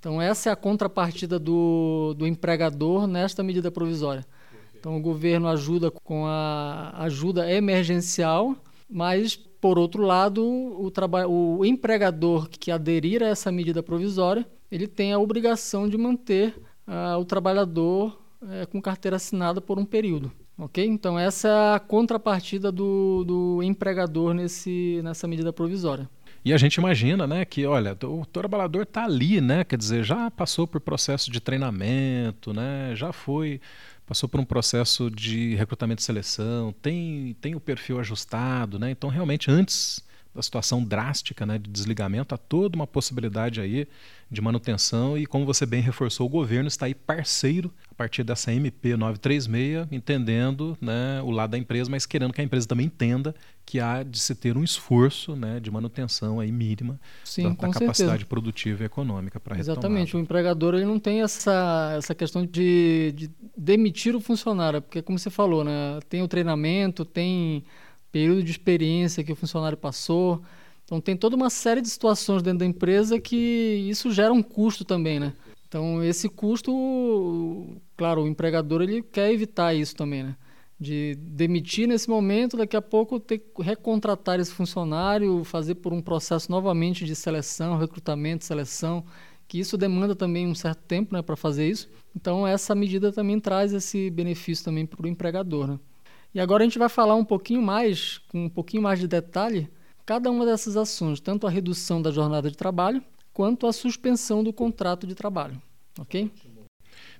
Então, 0.00 0.20
essa 0.20 0.48
é 0.48 0.52
a 0.52 0.56
contrapartida 0.56 1.38
do, 1.38 2.14
do 2.16 2.26
empregador 2.26 3.06
nesta 3.06 3.42
medida 3.42 3.70
provisória. 3.70 4.24
Então, 4.74 4.96
o 4.96 5.00
governo 5.00 5.46
ajuda 5.46 5.90
com 5.90 6.24
a 6.26 6.94
ajuda 7.04 7.52
emergencial, 7.52 8.56
mas, 8.88 9.36
por 9.36 9.78
outro 9.78 10.02
lado, 10.02 10.42
o, 10.42 10.90
o 11.58 11.64
empregador 11.66 12.48
que 12.48 12.70
aderir 12.70 13.22
a 13.22 13.26
essa 13.26 13.52
medida 13.52 13.82
provisória, 13.82 14.46
ele 14.72 14.88
tem 14.88 15.12
a 15.12 15.18
obrigação 15.18 15.86
de 15.86 15.98
manter 15.98 16.54
uh, 16.88 17.18
o 17.18 17.24
trabalhador 17.26 18.18
uh, 18.40 18.66
com 18.72 18.80
carteira 18.80 19.16
assinada 19.16 19.60
por 19.60 19.78
um 19.78 19.84
período. 19.84 20.32
Ok? 20.56 20.82
Então, 20.82 21.18
essa 21.18 21.48
é 21.48 21.74
a 21.74 21.78
contrapartida 21.78 22.72
do, 22.72 23.22
do 23.24 23.62
empregador 23.62 24.32
nesse, 24.32 25.00
nessa 25.04 25.28
medida 25.28 25.52
provisória. 25.52 26.08
E 26.44 26.52
a 26.52 26.56
gente 26.56 26.76
imagina, 26.76 27.26
né, 27.26 27.44
que 27.44 27.66
olha, 27.66 27.96
o 28.04 28.24
trabalhador 28.24 28.82
está 28.82 29.04
ali, 29.04 29.40
né, 29.40 29.62
quer 29.62 29.76
dizer, 29.76 30.02
já 30.02 30.30
passou 30.30 30.66
por 30.66 30.80
processo 30.80 31.30
de 31.30 31.40
treinamento, 31.40 32.52
né, 32.52 32.92
já 32.94 33.12
foi 33.12 33.60
passou 34.10 34.28
por 34.28 34.40
um 34.40 34.44
processo 34.44 35.08
de 35.08 35.54
recrutamento 35.54 36.02
e 36.02 36.04
seleção, 36.04 36.74
tem, 36.82 37.36
tem 37.40 37.54
o 37.54 37.60
perfil 37.60 38.00
ajustado, 38.00 38.76
né? 38.76 38.90
Então, 38.90 39.08
realmente, 39.08 39.48
antes 39.48 40.02
da 40.34 40.42
situação 40.42 40.82
drástica 40.82 41.46
né, 41.46 41.58
de 41.58 41.70
desligamento, 41.70 42.34
há 42.34 42.38
toda 42.38 42.74
uma 42.74 42.88
possibilidade 42.88 43.60
aí 43.60 43.86
de 44.28 44.40
manutenção 44.40 45.16
e, 45.16 45.26
como 45.26 45.46
você 45.46 45.64
bem 45.64 45.80
reforçou, 45.80 46.26
o 46.26 46.30
governo 46.30 46.66
está 46.66 46.86
aí 46.86 46.94
parceiro 46.94 47.72
a 47.88 47.94
partir 47.94 48.24
dessa 48.24 48.52
MP 48.52 48.96
936, 48.96 49.88
entendendo 49.92 50.76
né, 50.80 51.20
o 51.22 51.30
lado 51.30 51.50
da 51.50 51.58
empresa, 51.58 51.88
mas 51.88 52.04
querendo 52.06 52.32
que 52.32 52.40
a 52.40 52.44
empresa 52.44 52.66
também 52.66 52.86
entenda 52.86 53.32
que 53.70 53.78
há 53.78 54.02
de 54.02 54.18
se 54.18 54.34
ter 54.34 54.56
um 54.56 54.64
esforço 54.64 55.36
né, 55.36 55.60
de 55.60 55.70
manutenção 55.70 56.40
aí 56.40 56.50
mínima 56.50 57.00
Sim, 57.22 57.44
da, 57.44 57.48
da 57.50 57.54
capacidade 57.54 57.94
certeza. 57.94 58.26
produtiva 58.26 58.82
e 58.82 58.86
econômica 58.86 59.38
para 59.38 59.54
retomar. 59.54 59.78
Exatamente, 59.78 60.16
o 60.16 60.18
empregador 60.18 60.74
ele 60.74 60.86
não 60.86 60.98
tem 60.98 61.22
essa, 61.22 61.94
essa 61.96 62.12
questão 62.12 62.44
de, 62.44 63.12
de 63.14 63.30
demitir 63.56 64.16
o 64.16 64.20
funcionário, 64.20 64.82
porque 64.82 65.00
como 65.00 65.20
você 65.20 65.30
falou, 65.30 65.62
né, 65.62 66.00
tem 66.08 66.20
o 66.20 66.26
treinamento, 66.26 67.04
tem 67.04 67.62
período 68.10 68.42
de 68.42 68.50
experiência 68.50 69.22
que 69.22 69.30
o 69.30 69.36
funcionário 69.36 69.78
passou. 69.78 70.42
Então 70.84 71.00
tem 71.00 71.16
toda 71.16 71.36
uma 71.36 71.48
série 71.48 71.80
de 71.80 71.88
situações 71.88 72.42
dentro 72.42 72.58
da 72.58 72.66
empresa 72.66 73.20
que 73.20 73.36
isso 73.88 74.10
gera 74.10 74.32
um 74.32 74.42
custo 74.42 74.84
também, 74.84 75.20
né? 75.20 75.32
Então 75.68 76.02
esse 76.02 76.28
custo, 76.28 77.76
claro, 77.96 78.24
o 78.24 78.26
empregador 78.26 78.82
ele 78.82 79.00
quer 79.00 79.30
evitar 79.32 79.72
isso 79.74 79.94
também, 79.94 80.24
né? 80.24 80.34
De 80.80 81.14
demitir 81.16 81.86
nesse 81.86 82.08
momento, 82.08 82.56
daqui 82.56 82.74
a 82.74 82.80
pouco 82.80 83.20
ter 83.20 83.38
que 83.38 83.62
recontratar 83.62 84.40
esse 84.40 84.50
funcionário, 84.50 85.44
fazer 85.44 85.74
por 85.74 85.92
um 85.92 86.00
processo 86.00 86.50
novamente 86.50 87.04
de 87.04 87.14
seleção, 87.14 87.76
recrutamento, 87.76 88.46
seleção, 88.46 89.04
que 89.46 89.58
isso 89.58 89.76
demanda 89.76 90.16
também 90.16 90.46
um 90.46 90.54
certo 90.54 90.82
tempo, 90.84 91.14
né, 91.14 91.20
para 91.20 91.36
fazer 91.36 91.68
isso. 91.68 91.88
Então 92.16 92.46
essa 92.46 92.74
medida 92.74 93.12
também 93.12 93.38
traz 93.38 93.74
esse 93.74 94.08
benefício 94.08 94.64
também 94.64 94.86
para 94.86 95.04
o 95.04 95.08
empregador, 95.08 95.66
né? 95.66 95.78
E 96.32 96.40
agora 96.40 96.62
a 96.62 96.66
gente 96.66 96.78
vai 96.78 96.88
falar 96.88 97.16
um 97.16 97.24
pouquinho 97.24 97.60
mais, 97.60 98.18
com 98.28 98.44
um 98.44 98.48
pouquinho 98.48 98.82
mais 98.82 99.00
de 99.00 99.08
detalhe, 99.08 99.68
cada 100.06 100.30
uma 100.30 100.46
dessas 100.46 100.76
ações, 100.76 101.20
tanto 101.20 101.46
a 101.46 101.50
redução 101.50 102.00
da 102.00 102.10
jornada 102.10 102.48
de 102.48 102.56
trabalho, 102.56 103.02
quanto 103.34 103.66
a 103.66 103.72
suspensão 103.72 104.42
do 104.42 104.52
contrato 104.52 105.06
de 105.06 105.14
trabalho. 105.14 105.60
Ok? 105.98 106.30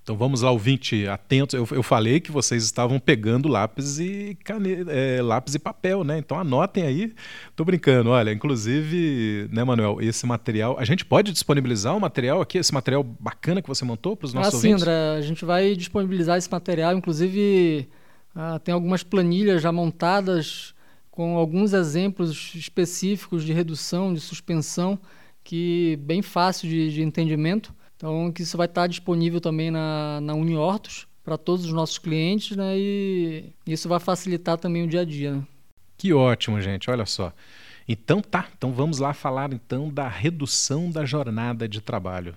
Então 0.02 0.16
vamos 0.16 0.40
lá, 0.42 0.50
ouvinte, 0.50 1.06
atentos. 1.06 1.54
Eu, 1.54 1.68
eu 1.70 1.82
falei 1.82 2.20
que 2.20 2.32
vocês 2.32 2.64
estavam 2.64 2.98
pegando 2.98 3.48
lápis 3.48 3.98
e 3.98 4.36
é, 4.88 5.20
lápis 5.22 5.54
e 5.54 5.58
papel, 5.58 6.02
né? 6.02 6.18
Então 6.18 6.38
anotem 6.38 6.84
aí. 6.84 7.12
Tô 7.54 7.64
brincando, 7.64 8.10
olha, 8.10 8.32
inclusive, 8.32 9.48
né, 9.52 9.62
Manuel, 9.62 10.00
esse 10.00 10.26
material, 10.26 10.76
a 10.78 10.84
gente 10.84 11.04
pode 11.04 11.32
disponibilizar 11.32 11.94
o 11.94 11.98
um 11.98 12.00
material 12.00 12.40
aqui, 12.40 12.58
esse 12.58 12.72
material 12.72 13.04
bacana 13.04 13.60
que 13.60 13.68
você 13.68 13.84
montou 13.84 14.16
para 14.16 14.26
os 14.26 14.34
nossos 14.34 14.54
ah, 14.54 14.56
ouvintes? 14.56 14.82
Sim, 14.82 14.90
André, 14.90 15.18
a 15.18 15.20
gente 15.20 15.44
vai 15.44 15.76
disponibilizar 15.76 16.38
esse 16.38 16.50
material, 16.50 16.96
inclusive 16.96 17.88
ah, 18.34 18.58
tem 18.58 18.72
algumas 18.72 19.02
planilhas 19.02 19.62
já 19.62 19.70
montadas 19.70 20.74
com 21.10 21.36
alguns 21.36 21.74
exemplos 21.74 22.54
específicos 22.54 23.44
de 23.44 23.52
redução, 23.52 24.14
de 24.14 24.20
suspensão, 24.20 24.98
que 25.44 25.98
bem 26.02 26.22
fácil 26.22 26.68
de, 26.68 26.90
de 26.90 27.02
entendimento. 27.02 27.74
Então, 28.00 28.32
que 28.32 28.40
isso 28.40 28.56
vai 28.56 28.64
estar 28.64 28.86
disponível 28.86 29.42
também 29.42 29.70
na, 29.70 30.22
na 30.22 30.32
Uniortos 30.32 31.06
para 31.22 31.36
todos 31.36 31.66
os 31.66 31.72
nossos 31.72 31.98
clientes, 31.98 32.56
né? 32.56 32.78
E 32.78 33.52
isso 33.66 33.90
vai 33.90 34.00
facilitar 34.00 34.56
também 34.56 34.82
o 34.82 34.86
dia 34.86 35.02
a 35.02 35.04
dia. 35.04 35.34
Né? 35.34 35.46
Que 35.98 36.14
ótimo, 36.14 36.62
gente. 36.62 36.90
Olha 36.90 37.04
só. 37.04 37.30
Então 37.86 38.22
tá. 38.22 38.48
Então 38.56 38.72
vamos 38.72 39.00
lá 39.00 39.12
falar 39.12 39.52
então 39.52 39.90
da 39.90 40.08
redução 40.08 40.90
da 40.90 41.04
jornada 41.04 41.68
de 41.68 41.82
trabalho. 41.82 42.34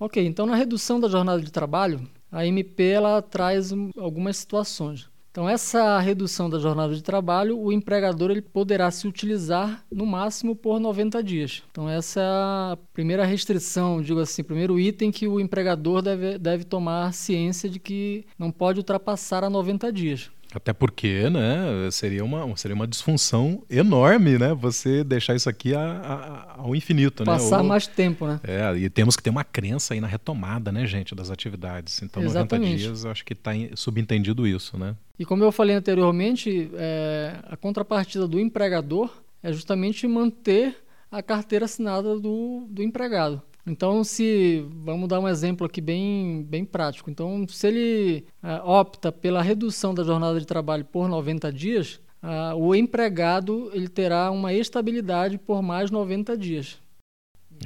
Ok. 0.00 0.24
Então 0.24 0.46
na 0.46 0.56
redução 0.56 0.98
da 0.98 1.06
jornada 1.06 1.42
de 1.42 1.52
trabalho, 1.52 2.08
a 2.32 2.46
MP 2.46 2.84
ela 2.84 3.20
traz 3.20 3.72
algumas 3.98 4.38
situações. 4.38 5.10
Então, 5.34 5.48
essa 5.48 5.98
redução 5.98 6.48
da 6.48 6.60
jornada 6.60 6.94
de 6.94 7.02
trabalho, 7.02 7.58
o 7.58 7.72
empregador 7.72 8.30
ele 8.30 8.40
poderá 8.40 8.88
se 8.92 9.08
utilizar 9.08 9.84
no 9.90 10.06
máximo 10.06 10.54
por 10.54 10.78
90 10.78 11.20
dias. 11.24 11.60
Então, 11.72 11.90
essa 11.90 12.20
é 12.20 12.22
a 12.24 12.78
primeira 12.92 13.24
restrição, 13.24 14.00
digo 14.00 14.20
assim, 14.20 14.44
primeiro 14.44 14.78
item 14.78 15.10
que 15.10 15.26
o 15.26 15.40
empregador 15.40 16.02
deve, 16.02 16.38
deve 16.38 16.62
tomar 16.62 17.12
ciência 17.12 17.68
de 17.68 17.80
que 17.80 18.24
não 18.38 18.52
pode 18.52 18.78
ultrapassar 18.78 19.42
a 19.42 19.50
90 19.50 19.92
dias. 19.92 20.30
Até 20.54 20.72
porque, 20.72 21.28
né, 21.30 21.90
seria 21.90 22.24
uma, 22.24 22.56
seria 22.56 22.74
uma 22.74 22.86
disfunção 22.86 23.62
enorme, 23.68 24.38
né, 24.38 24.54
você 24.54 25.02
deixar 25.02 25.34
isso 25.34 25.48
aqui 25.48 25.74
a, 25.74 25.80
a, 25.80 26.60
ao 26.60 26.76
infinito, 26.76 27.24
Passar 27.24 27.42
né? 27.44 27.50
Passar 27.50 27.62
mais 27.62 27.86
tempo, 27.86 28.26
né? 28.26 28.40
É, 28.44 28.76
e 28.76 28.88
temos 28.88 29.16
que 29.16 29.22
ter 29.22 29.30
uma 29.30 29.44
crença 29.44 29.94
aí 29.94 30.00
na 30.00 30.06
retomada, 30.06 30.70
né, 30.70 30.86
gente, 30.86 31.14
das 31.14 31.30
atividades. 31.30 32.02
Então, 32.02 32.22
Exatamente. 32.22 32.70
90 32.70 32.78
dias, 32.78 33.04
eu 33.04 33.10
acho 33.10 33.24
que 33.24 33.32
está 33.32 33.50
subentendido 33.74 34.46
isso, 34.46 34.78
né? 34.78 34.94
E 35.18 35.24
como 35.24 35.44
eu 35.44 35.52
falei 35.52 35.74
anteriormente, 35.74 36.70
é, 36.74 37.36
a 37.44 37.56
contrapartida 37.56 38.26
do 38.26 38.38
empregador 38.38 39.10
é 39.42 39.52
justamente 39.52 40.06
manter 40.06 40.76
a 41.10 41.22
carteira 41.22 41.64
assinada 41.64 42.18
do, 42.18 42.66
do 42.68 42.82
empregado. 42.82 43.40
Então, 43.66 44.04
se 44.04 44.66
vamos 44.70 45.08
dar 45.08 45.20
um 45.20 45.28
exemplo 45.28 45.66
aqui 45.66 45.80
bem, 45.80 46.42
bem 46.42 46.64
prático. 46.64 47.10
Então, 47.10 47.46
se 47.48 47.66
ele 47.66 48.24
uh, 48.42 48.68
opta 48.68 49.10
pela 49.10 49.42
redução 49.42 49.94
da 49.94 50.04
jornada 50.04 50.38
de 50.38 50.46
trabalho 50.46 50.84
por 50.84 51.08
90 51.08 51.50
dias, 51.50 52.00
uh, 52.22 52.54
o 52.56 52.74
empregado 52.74 53.70
ele 53.72 53.88
terá 53.88 54.30
uma 54.30 54.52
estabilidade 54.52 55.38
por 55.38 55.62
mais 55.62 55.90
90 55.90 56.36
dias. 56.36 56.78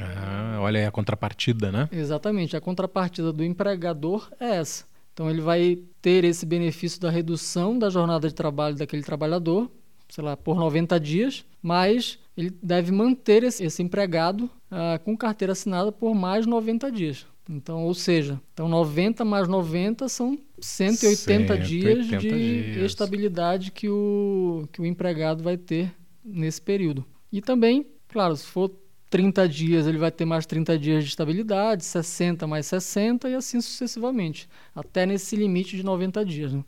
Ah, 0.00 0.58
olha 0.60 0.80
aí 0.80 0.86
a 0.86 0.90
contrapartida, 0.90 1.72
né? 1.72 1.88
Exatamente. 1.90 2.56
A 2.56 2.60
contrapartida 2.60 3.32
do 3.32 3.42
empregador 3.42 4.30
é 4.38 4.56
essa. 4.56 4.84
Então, 5.12 5.28
ele 5.28 5.40
vai 5.40 5.80
ter 6.00 6.22
esse 6.22 6.46
benefício 6.46 7.00
da 7.00 7.10
redução 7.10 7.76
da 7.76 7.90
jornada 7.90 8.28
de 8.28 8.34
trabalho 8.34 8.76
daquele 8.76 9.02
trabalhador, 9.02 9.68
sei 10.08 10.22
lá, 10.22 10.36
por 10.36 10.56
90 10.56 11.00
dias, 11.00 11.44
mas 11.60 12.20
ele 12.36 12.50
deve 12.62 12.92
manter 12.92 13.42
esse, 13.42 13.64
esse 13.64 13.82
empregado 13.82 14.48
ah, 14.70 14.98
com 15.02 15.16
carteira 15.16 15.52
assinada 15.52 15.90
por 15.90 16.14
mais 16.14 16.46
90 16.46 16.90
dias. 16.92 17.26
Então, 17.48 17.84
ou 17.84 17.94
seja, 17.94 18.38
então 18.52 18.68
90 18.68 19.24
mais 19.24 19.48
90 19.48 20.06
são 20.08 20.38
180, 20.60 21.56
180 21.56 21.58
dias 21.58 22.06
de 22.06 22.18
dias. 22.18 22.84
estabilidade 22.84 23.72
que 23.72 23.88
o, 23.88 24.68
que 24.70 24.82
o 24.82 24.86
empregado 24.86 25.42
vai 25.42 25.56
ter 25.56 25.94
nesse 26.22 26.60
período. 26.60 27.06
E 27.32 27.40
também, 27.40 27.86
claro, 28.08 28.36
se 28.36 28.44
for 28.44 28.70
30 29.08 29.48
dias, 29.48 29.86
ele 29.86 29.96
vai 29.96 30.10
ter 30.10 30.26
mais 30.26 30.44
30 30.44 30.78
dias 30.78 31.04
de 31.04 31.10
estabilidade, 31.10 31.84
60 31.84 32.46
mais 32.46 32.66
60 32.66 33.30
e 33.30 33.34
assim 33.34 33.60
sucessivamente, 33.60 34.46
até 34.74 35.06
nesse 35.06 35.34
limite 35.34 35.74
de 35.76 35.82
90 35.82 36.24
dias. 36.24 36.52
Né? 36.52 36.62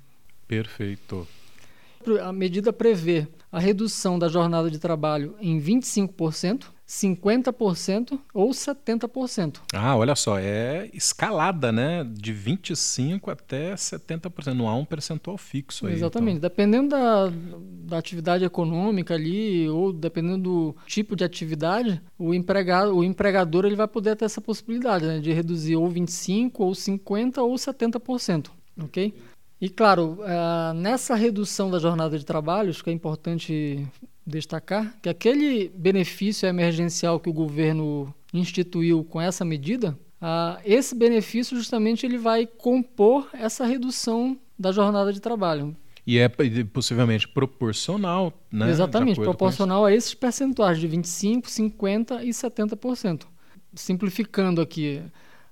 Perfeito. 0.49 1.29
A 2.23 2.33
medida 2.33 2.73
prevê 2.73 3.29
a 3.53 3.59
redução 3.61 4.19
da 4.19 4.29
jornada 4.29 4.71
de 4.71 4.79
trabalho 4.79 5.37
em 5.39 5.61
25%, 5.61 6.65
50% 6.91 8.19
ou 8.35 8.51
70%. 8.51 9.61
Ah, 9.73 9.97
olha 9.97 10.17
só, 10.17 10.41
é 10.41 10.91
escalada, 10.93 11.71
né? 11.71 12.05
De 12.05 12.35
25% 12.35 13.29
até 13.29 13.75
70%. 13.75 14.55
Não 14.55 14.69
há 14.69 14.75
um 14.75 14.85
percentual 14.85 15.39
fixo 15.39 15.87
aí. 15.87 15.95
Exatamente. 15.95 16.39
Então. 16.39 16.51
Dependendo 16.51 16.89
da, 16.89 17.33
da 17.85 17.97
atividade 17.99 18.45
econômica 18.45 19.15
ali, 19.15 19.69
ou 19.69 19.93
dependendo 19.93 20.43
do 20.43 20.77
tipo 20.85 21.15
de 21.15 21.23
atividade, 21.23 22.03
o, 22.19 22.35
empregado, 22.35 22.97
o 22.97 23.05
empregador 23.05 23.65
ele 23.65 23.77
vai 23.77 23.87
poder 23.87 24.17
ter 24.17 24.25
essa 24.25 24.41
possibilidade 24.41 25.07
né? 25.07 25.21
de 25.21 25.33
reduzir 25.33 25.77
ou 25.77 25.89
25%, 25.89 26.51
ou 26.59 26.73
50% 26.73 27.39
ou 27.39 27.55
70%. 27.55 28.51
Ok? 28.83 29.15
E 29.61 29.69
claro, 29.69 30.19
uh, 30.23 30.75
nessa 30.75 31.15
redução 31.15 31.71
da 31.71 31.79
jornada 31.79 32.19
de 32.19 32.25
trabalho, 32.25 32.71
acho 32.71 32.83
que 32.83 32.91
é 32.91 32.93
importante 32.93 33.87
destacar 34.27 34.97
que 35.03 35.09
aquele 35.09 35.71
benefício 35.75 36.49
emergencial 36.49 37.19
que 37.19 37.29
o 37.29 37.33
governo 37.33 38.15
instituiu 38.33 39.05
com 39.05 39.21
essa 39.21 39.45
medida, 39.45 39.99
uh, 40.21 40.61
esse 40.65 40.95
benefício 40.95 41.57
justamente 41.57 42.07
ele 42.07 42.19
vai 42.19 42.47
compor 42.47 43.29
essa 43.33 43.65
redução 43.65 44.39
da 44.59 44.73
jornada 44.73 45.13
de 45.13 45.21
trabalho. 45.21 45.77
E 46.07 46.19
é 46.19 46.29
possivelmente 46.29 47.29
proporcional, 47.29 48.33
né? 48.51 48.71
Exatamente, 48.71 49.21
proporcional 49.21 49.85
a 49.85 49.93
esses 49.93 50.15
percentuais 50.15 50.79
de 50.79 50.89
25%, 50.89 51.45
50% 51.45 52.25
e 52.25 52.31
70%. 52.31 53.23
Simplificando 53.75 54.61
aqui, 54.61 55.03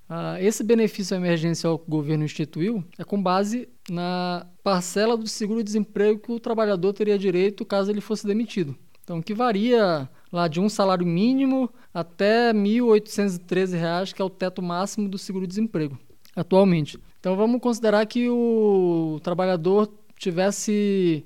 uh, 0.09 0.37
esse 0.39 0.63
benefício 0.63 1.15
emergencial 1.15 1.77
que 1.77 1.85
o 1.87 1.91
governo 1.91 2.23
instituiu 2.23 2.83
é 2.97 3.03
com 3.03 3.21
base 3.21 3.69
na 3.89 4.47
parcela 4.63 5.15
do 5.15 5.27
seguro-desemprego 5.27 6.19
que 6.19 6.31
o 6.31 6.39
trabalhador 6.39 6.93
teria 6.93 7.17
direito 7.17 7.65
caso 7.65 7.91
ele 7.91 8.01
fosse 8.01 8.25
demitido. 8.25 8.75
Então, 9.03 9.21
que 9.21 9.33
varia 9.33 10.07
lá 10.31 10.47
de 10.47 10.59
um 10.59 10.69
salário 10.69 11.05
mínimo 11.05 11.69
até 11.93 12.51
R$ 12.51 12.57
1.813, 12.59 14.13
que 14.13 14.21
é 14.21 14.25
o 14.25 14.29
teto 14.29 14.61
máximo 14.61 15.09
do 15.09 15.17
seguro-desemprego 15.17 15.97
atualmente. 16.35 16.97
Então, 17.19 17.35
vamos 17.35 17.59
considerar 17.59 18.05
que 18.05 18.29
o 18.29 19.19
trabalhador 19.21 19.91
tivesse 20.17 21.25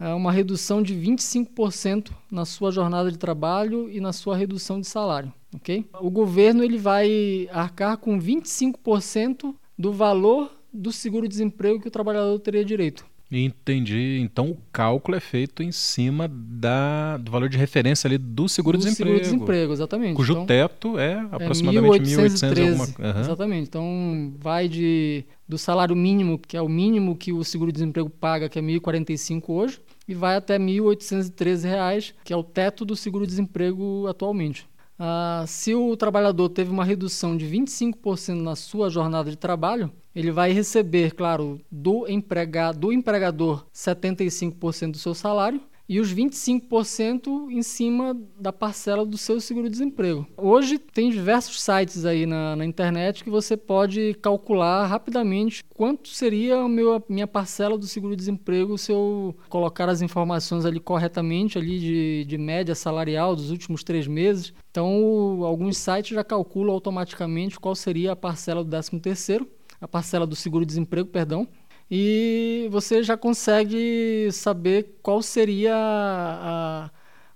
uma 0.00 0.30
redução 0.30 0.82
de 0.82 0.94
25% 0.94 2.10
na 2.30 2.44
sua 2.44 2.70
jornada 2.70 3.10
de 3.10 3.18
trabalho 3.18 3.90
e 3.90 4.00
na 4.00 4.12
sua 4.12 4.36
redução 4.36 4.80
de 4.80 4.86
salário, 4.86 5.32
ok? 5.54 5.84
O 6.00 6.10
governo 6.10 6.62
ele 6.62 6.78
vai 6.78 7.48
arcar 7.50 7.96
com 7.98 8.18
25% 8.18 9.54
do 9.76 9.92
valor 9.92 10.52
do 10.72 10.92
seguro-desemprego 10.92 11.80
que 11.80 11.88
o 11.88 11.90
trabalhador 11.90 12.38
teria 12.38 12.64
direito. 12.64 13.04
Entendi. 13.30 14.18
Então 14.22 14.50
o 14.50 14.56
cálculo 14.72 15.16
é 15.16 15.20
feito 15.20 15.62
em 15.62 15.70
cima 15.70 16.28
da, 16.28 17.18
do 17.18 17.30
valor 17.30 17.48
de 17.48 17.58
referência 17.58 18.08
ali 18.08 18.16
do 18.16 18.48
seguro-desemprego. 18.48 19.18
Do 19.18 19.24
seguro-desemprego, 19.24 19.72
exatamente. 19.72 20.16
Cujo 20.16 20.32
então, 20.32 20.46
teto 20.46 20.98
é 20.98 21.14
aproximadamente 21.30 22.14
é 22.14 22.16
1.813. 22.16 22.68
Alguma... 22.70 22.84
Uhum. 22.84 23.20
Exatamente. 23.20 23.68
Então 23.68 24.32
vai 24.38 24.66
de, 24.66 25.24
do 25.46 25.58
salário 25.58 25.94
mínimo, 25.94 26.38
que 26.38 26.56
é 26.56 26.62
o 26.62 26.68
mínimo 26.68 27.14
que 27.14 27.30
o 27.30 27.44
seguro-desemprego 27.44 28.08
paga, 28.08 28.48
que 28.48 28.58
é 28.58 28.62
1.045 28.62 29.42
hoje, 29.48 29.78
e 30.08 30.14
vai 30.14 30.36
até 30.36 30.56
R$ 30.56 30.64
1.813, 30.64 32.14
que 32.24 32.32
é 32.32 32.36
o 32.36 32.42
teto 32.42 32.84
do 32.84 32.96
seguro-desemprego 32.96 34.06
atualmente. 34.08 34.66
Ah, 34.98 35.44
se 35.46 35.74
o 35.74 35.96
trabalhador 35.96 36.48
teve 36.48 36.70
uma 36.70 36.84
redução 36.84 37.36
de 37.36 37.46
25% 37.46 38.40
na 38.40 38.56
sua 38.56 38.90
jornada 38.90 39.30
de 39.30 39.36
trabalho, 39.36 39.92
ele 40.12 40.32
vai 40.32 40.50
receber, 40.50 41.14
claro, 41.14 41.60
do, 41.70 42.08
empregado, 42.08 42.80
do 42.80 42.92
empregador 42.92 43.64
75% 43.72 44.92
do 44.92 44.98
seu 44.98 45.14
salário 45.14 45.60
e 45.88 45.98
os 45.98 46.12
25% 46.12 47.50
em 47.50 47.62
cima 47.62 48.16
da 48.38 48.52
parcela 48.52 49.06
do 49.06 49.16
seu 49.16 49.40
seguro-desemprego. 49.40 50.26
Hoje 50.36 50.78
tem 50.78 51.10
diversos 51.10 51.62
sites 51.62 52.04
aí 52.04 52.26
na, 52.26 52.54
na, 52.54 52.64
internet 52.64 53.24
que 53.24 53.30
você 53.30 53.56
pode 53.56 54.14
calcular 54.20 54.86
rapidamente 54.86 55.64
quanto 55.74 56.08
seria 56.08 56.58
a, 56.58 56.68
minha 57.08 57.26
parcela 57.26 57.78
do 57.78 57.86
seguro-desemprego 57.86 58.76
se 58.76 58.92
eu 58.92 59.34
colocar 59.48 59.88
as 59.88 60.02
informações 60.02 60.66
ali 60.66 60.78
corretamente, 60.78 61.56
ali 61.56 61.78
de, 61.78 62.24
de 62.26 62.36
média 62.36 62.74
salarial 62.74 63.34
dos 63.34 63.50
últimos 63.50 63.82
três 63.82 64.06
meses. 64.06 64.52
Então, 64.70 65.42
alguns 65.42 65.78
sites 65.78 66.14
já 66.14 66.22
calculam 66.22 66.74
automaticamente 66.74 67.58
qual 67.58 67.74
seria 67.74 68.12
a 68.12 68.16
parcela 68.16 68.62
do 68.62 68.70
13 68.70 69.00
terceiro, 69.00 69.48
a 69.80 69.88
parcela 69.88 70.26
do 70.26 70.36
seguro-desemprego, 70.36 71.08
perdão, 71.08 71.48
e 71.90 72.68
você 72.70 73.02
já 73.02 73.16
consegue 73.16 74.28
saber 74.32 74.98
qual 75.02 75.22
seria 75.22 75.74
a, 75.74 76.86
a, 76.86 76.90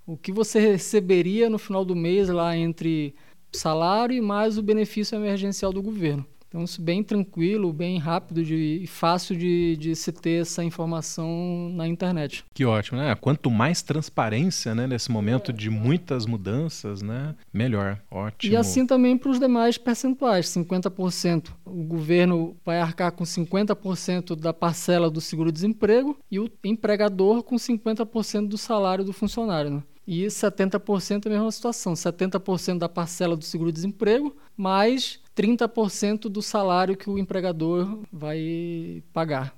o 0.06 0.16
que 0.16 0.32
você 0.32 0.61
receberia 0.61 1.49
no 1.50 1.59
final 1.59 1.85
do 1.85 1.97
mês 1.97 2.28
lá 2.28 2.56
entre 2.56 3.14
salário 3.52 4.16
e 4.16 4.21
mais 4.21 4.59
o 4.59 4.62
benefício 4.62 5.16
emergencial 5.16 5.73
do 5.73 5.82
governo. 5.82 6.26
Então, 6.52 6.64
isso 6.64 6.82
bem 6.82 7.02
tranquilo, 7.02 7.73
bem 7.73 7.97
rápido 7.97 8.44
de, 8.44 8.80
e 8.82 8.87
fácil 8.87 9.35
de, 9.35 9.75
de 9.78 9.97
se 9.97 10.12
ter 10.12 10.42
essa 10.42 10.62
informação 10.62 11.73
na 11.75 11.88
internet. 11.88 12.44
Que 12.52 12.66
ótimo, 12.66 12.99
né? 12.99 13.14
Quanto 13.14 13.50
mais 13.50 13.80
transparência 13.80 14.75
né, 14.75 14.87
nesse 14.87 15.11
momento 15.11 15.50
de 15.50 15.71
muitas 15.71 16.26
mudanças, 16.26 17.00
né, 17.00 17.35
melhor. 17.50 17.99
Ótimo. 18.11 18.52
E 18.52 18.54
assim 18.54 18.87
também 18.87 19.16
para 19.16 19.30
os 19.30 19.40
demais 19.40 19.78
percentuais, 19.78 20.47
50%. 20.49 21.49
O 21.64 21.85
governo 21.85 22.54
vai 22.62 22.80
arcar 22.80 23.12
com 23.12 23.25
50% 23.25 24.37
da 24.37 24.52
parcela 24.52 25.11
do 25.11 25.23
seguro-desemprego 25.23 26.18
e 26.30 26.38
o 26.38 26.50
empregador 26.62 27.42
com 27.42 27.56
50% 27.56 28.47
do 28.47 28.59
salário 28.59 29.04
do 29.04 29.12
funcionário. 29.14 29.71
Né? 29.71 29.82
E 30.06 30.26
70% 30.26 31.25
é 31.25 31.28
a 31.28 31.32
mesma 31.32 31.50
situação, 31.50 31.94
70% 31.94 32.76
da 32.76 32.90
parcela 32.90 33.37
do 33.38 33.44
seguro-desemprego, 33.44 34.37
mais 34.55 35.21
30% 35.37 36.23
do 36.29 36.42
salário 36.42 36.97
que 36.97 37.09
o 37.09 37.18
empregador 37.18 38.01
vai 38.12 39.03
pagar. 39.12 39.55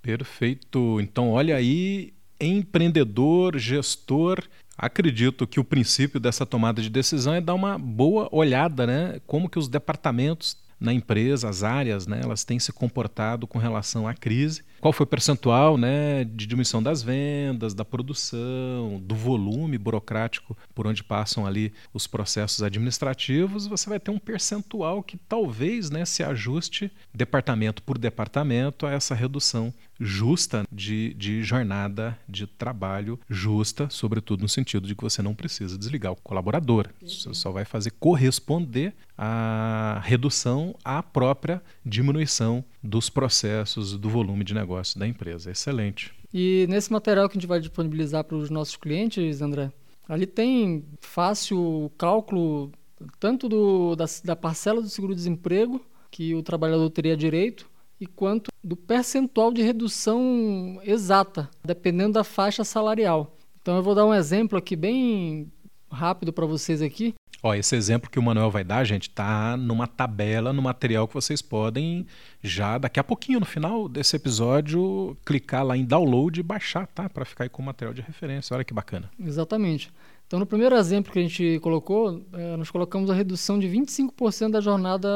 Perfeito. 0.00 1.00
Então, 1.00 1.30
olha 1.30 1.56
aí, 1.56 2.12
empreendedor, 2.40 3.58
gestor, 3.58 4.42
acredito 4.76 5.46
que 5.46 5.60
o 5.60 5.64
princípio 5.64 6.20
dessa 6.20 6.46
tomada 6.46 6.80
de 6.80 6.88
decisão 6.88 7.34
é 7.34 7.40
dar 7.40 7.54
uma 7.54 7.78
boa 7.78 8.28
olhada, 8.32 8.86
né? 8.86 9.20
Como 9.26 9.48
que 9.48 9.58
os 9.58 9.68
departamentos 9.68 10.56
na 10.80 10.92
empresa, 10.92 11.48
as 11.48 11.62
áreas, 11.62 12.06
né, 12.06 12.20
elas 12.22 12.44
têm 12.44 12.58
se 12.58 12.72
comportado 12.72 13.46
com 13.46 13.58
relação 13.58 14.06
à 14.06 14.14
crise. 14.14 14.62
Qual 14.80 14.92
foi 14.92 15.04
o 15.04 15.08
percentual 15.08 15.76
né, 15.76 16.24
de 16.24 16.46
diminuição 16.46 16.82
das 16.82 17.02
vendas, 17.02 17.74
da 17.74 17.84
produção, 17.84 19.00
do 19.02 19.14
volume 19.14 19.76
burocrático 19.76 20.56
por 20.74 20.86
onde 20.86 21.02
passam 21.02 21.46
ali 21.46 21.72
os 21.92 22.06
processos 22.06 22.62
administrativos? 22.62 23.66
Você 23.66 23.88
vai 23.88 23.98
ter 23.98 24.10
um 24.10 24.18
percentual 24.18 25.02
que 25.02 25.16
talvez 25.16 25.90
né, 25.90 26.04
se 26.04 26.22
ajuste 26.22 26.90
departamento 27.12 27.82
por 27.82 27.98
departamento 27.98 28.86
a 28.86 28.92
essa 28.92 29.14
redução 29.14 29.74
justa 29.98 30.64
de, 30.70 31.14
de 31.14 31.42
jornada 31.42 32.18
de 32.28 32.46
trabalho 32.46 33.18
justa, 33.28 33.88
sobretudo 33.90 34.42
no 34.42 34.48
sentido 34.48 34.86
de 34.86 34.94
que 34.94 35.02
você 35.02 35.22
não 35.22 35.34
precisa 35.34 35.76
desligar 35.76 36.12
o 36.12 36.16
colaborador. 36.16 36.88
Você 37.02 37.32
só 37.34 37.50
vai 37.50 37.64
fazer 37.64 37.90
corresponder 37.92 38.94
a 39.16 40.00
redução 40.04 40.74
à 40.84 41.02
própria 41.02 41.62
diminuição 41.84 42.64
dos 42.82 43.10
processos, 43.10 43.96
do 43.96 44.08
volume 44.08 44.44
de 44.44 44.54
negócio 44.54 44.98
da 44.98 45.06
empresa. 45.06 45.50
Excelente. 45.50 46.12
E 46.32 46.66
nesse 46.68 46.92
material 46.92 47.28
que 47.28 47.36
a 47.36 47.40
gente 47.40 47.48
vai 47.48 47.58
disponibilizar 47.58 48.22
para 48.24 48.36
os 48.36 48.50
nossos 48.50 48.76
clientes, 48.76 49.40
André, 49.40 49.72
ali 50.08 50.26
tem 50.26 50.84
fácil 51.00 51.90
cálculo 51.96 52.70
tanto 53.18 53.48
do, 53.48 53.94
da, 53.96 54.04
da 54.24 54.36
parcela 54.36 54.80
do 54.80 54.88
seguro-desemprego 54.88 55.80
que 56.10 56.34
o 56.34 56.42
trabalhador 56.42 56.88
teria 56.90 57.16
direito, 57.16 57.67
e 58.00 58.06
quanto 58.06 58.50
do 58.62 58.76
percentual 58.76 59.52
de 59.52 59.62
redução 59.62 60.80
exata, 60.84 61.50
dependendo 61.64 62.14
da 62.14 62.24
faixa 62.24 62.64
salarial. 62.64 63.36
Então 63.60 63.76
eu 63.76 63.82
vou 63.82 63.94
dar 63.94 64.06
um 64.06 64.14
exemplo 64.14 64.58
aqui 64.58 64.76
bem 64.76 65.50
rápido 65.90 66.32
para 66.32 66.46
vocês 66.46 66.82
aqui. 66.82 67.14
Ó, 67.42 67.54
esse 67.54 67.76
exemplo 67.76 68.10
que 68.10 68.18
o 68.18 68.22
Manuel 68.22 68.50
vai 68.50 68.64
dar, 68.64 68.84
gente, 68.84 69.08
tá 69.10 69.56
numa 69.56 69.86
tabela, 69.86 70.52
no 70.52 70.60
material 70.60 71.06
que 71.06 71.14
vocês 71.14 71.40
podem 71.40 72.04
já 72.42 72.78
daqui 72.78 72.98
a 72.98 73.04
pouquinho, 73.04 73.38
no 73.38 73.46
final 73.46 73.88
desse 73.88 74.16
episódio, 74.16 75.16
clicar 75.24 75.64
lá 75.64 75.76
em 75.76 75.84
download 75.84 76.40
e 76.40 76.42
baixar, 76.42 76.88
tá? 76.88 77.08
Para 77.08 77.24
ficar 77.24 77.44
aí 77.44 77.48
com 77.48 77.62
o 77.62 77.64
material 77.64 77.94
de 77.94 78.02
referência. 78.02 78.54
Olha 78.54 78.64
que 78.64 78.74
bacana. 78.74 79.08
Exatamente. 79.20 79.92
Então, 80.26 80.40
no 80.40 80.46
primeiro 80.46 80.76
exemplo 80.76 81.12
que 81.12 81.18
a 81.18 81.22
gente 81.22 81.60
colocou, 81.60 82.22
é, 82.32 82.56
nós 82.56 82.70
colocamos 82.70 83.08
a 83.08 83.14
redução 83.14 83.58
de 83.58 83.68
25% 83.68 84.50
da 84.50 84.60
jornada 84.60 85.08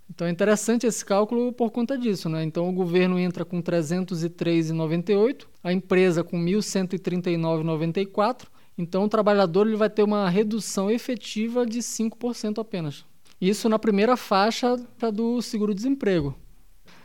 Então 0.10 0.26
é 0.26 0.30
interessante 0.30 0.88
esse 0.88 1.04
cálculo 1.04 1.52
por 1.52 1.70
conta 1.72 1.98
disso, 1.98 2.30
né? 2.30 2.42
Então 2.44 2.70
o 2.70 2.72
governo 2.72 3.20
entra 3.20 3.44
com 3.44 3.62
303,98, 3.62 5.46
a 5.64 5.74
empresa 5.74 6.24
com 6.24 6.40
1.139,94 6.40 8.46
Então 8.78 9.04
o 9.04 9.10
trabalhador 9.10 9.68
ele 9.68 9.76
vai 9.76 9.90
ter 9.90 10.04
uma 10.04 10.30
redução 10.30 10.90
efetiva 10.90 11.66
de 11.66 11.80
5% 11.80 12.60
apenas. 12.60 13.04
Isso 13.40 13.70
na 13.70 13.78
primeira 13.78 14.18
faixa 14.18 14.76
do 15.14 15.40
seguro-desemprego. 15.42 16.34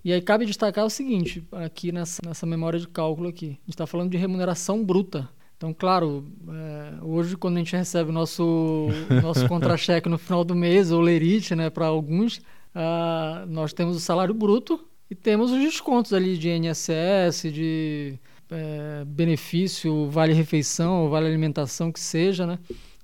E 0.03 0.13
aí 0.13 0.21
cabe 0.21 0.45
destacar 0.45 0.85
o 0.85 0.89
seguinte, 0.89 1.43
aqui 1.51 1.91
nessa, 1.91 2.21
nessa 2.25 2.45
memória 2.45 2.79
de 2.79 2.87
cálculo 2.87 3.29
aqui. 3.29 3.45
A 3.45 3.49
gente 3.49 3.69
está 3.69 3.87
falando 3.87 4.11
de 4.11 4.17
remuneração 4.17 4.83
bruta. 4.85 5.27
Então, 5.57 5.73
claro, 5.73 6.23
é, 6.47 7.03
hoje 7.03 7.35
quando 7.35 7.55
a 7.55 7.59
gente 7.59 7.75
recebe 7.75 8.11
o 8.11 8.13
nosso, 8.13 8.87
nosso 9.23 9.47
contra-cheque 9.49 10.07
no 10.07 10.17
final 10.19 10.43
do 10.43 10.53
mês, 10.53 10.91
ou 10.91 11.01
lerite, 11.01 11.55
né, 11.55 11.71
para 11.71 11.87
alguns, 11.87 12.37
uh, 12.37 13.45
nós 13.47 13.73
temos 13.73 13.97
o 13.97 13.99
salário 13.99 14.35
bruto 14.35 14.79
e 15.09 15.15
temos 15.15 15.51
os 15.51 15.59
descontos 15.59 16.13
ali 16.13 16.37
de 16.37 16.49
INSS, 16.49 17.51
de 17.51 18.19
é, 18.49 19.03
benefício, 19.05 20.09
vale-refeição, 20.09 21.09
vale-alimentação, 21.09 21.91
que 21.91 21.99
seja, 21.99 22.45
né? 22.45 22.59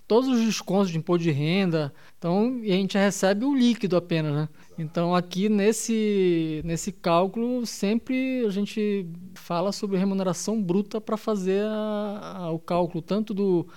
Todos 0.07 0.29
os 0.29 0.45
descontos 0.45 0.91
de 0.91 0.97
imposto 0.97 1.23
de 1.23 1.31
renda, 1.31 1.93
então, 2.17 2.59
e 2.61 2.71
a 2.71 2.75
gente 2.75 2.97
recebe 2.97 3.45
o 3.45 3.55
líquido 3.55 3.95
apenas, 3.95 4.33
né? 4.33 4.49
Então, 4.77 5.15
aqui 5.15 5.47
nesse, 5.49 6.61
nesse 6.65 6.91
cálculo, 6.91 7.65
sempre 7.65 8.45
a 8.45 8.49
gente 8.49 9.07
fala 9.33 9.71
sobre 9.71 9.97
remuneração 9.97 10.61
bruta 10.61 10.99
para 10.99 11.15
fazer 11.15 11.63
a, 11.65 12.35
a, 12.37 12.51
o 12.51 12.59
cálculo 12.59 13.01
tanto 13.01 13.33
do, 13.33 13.67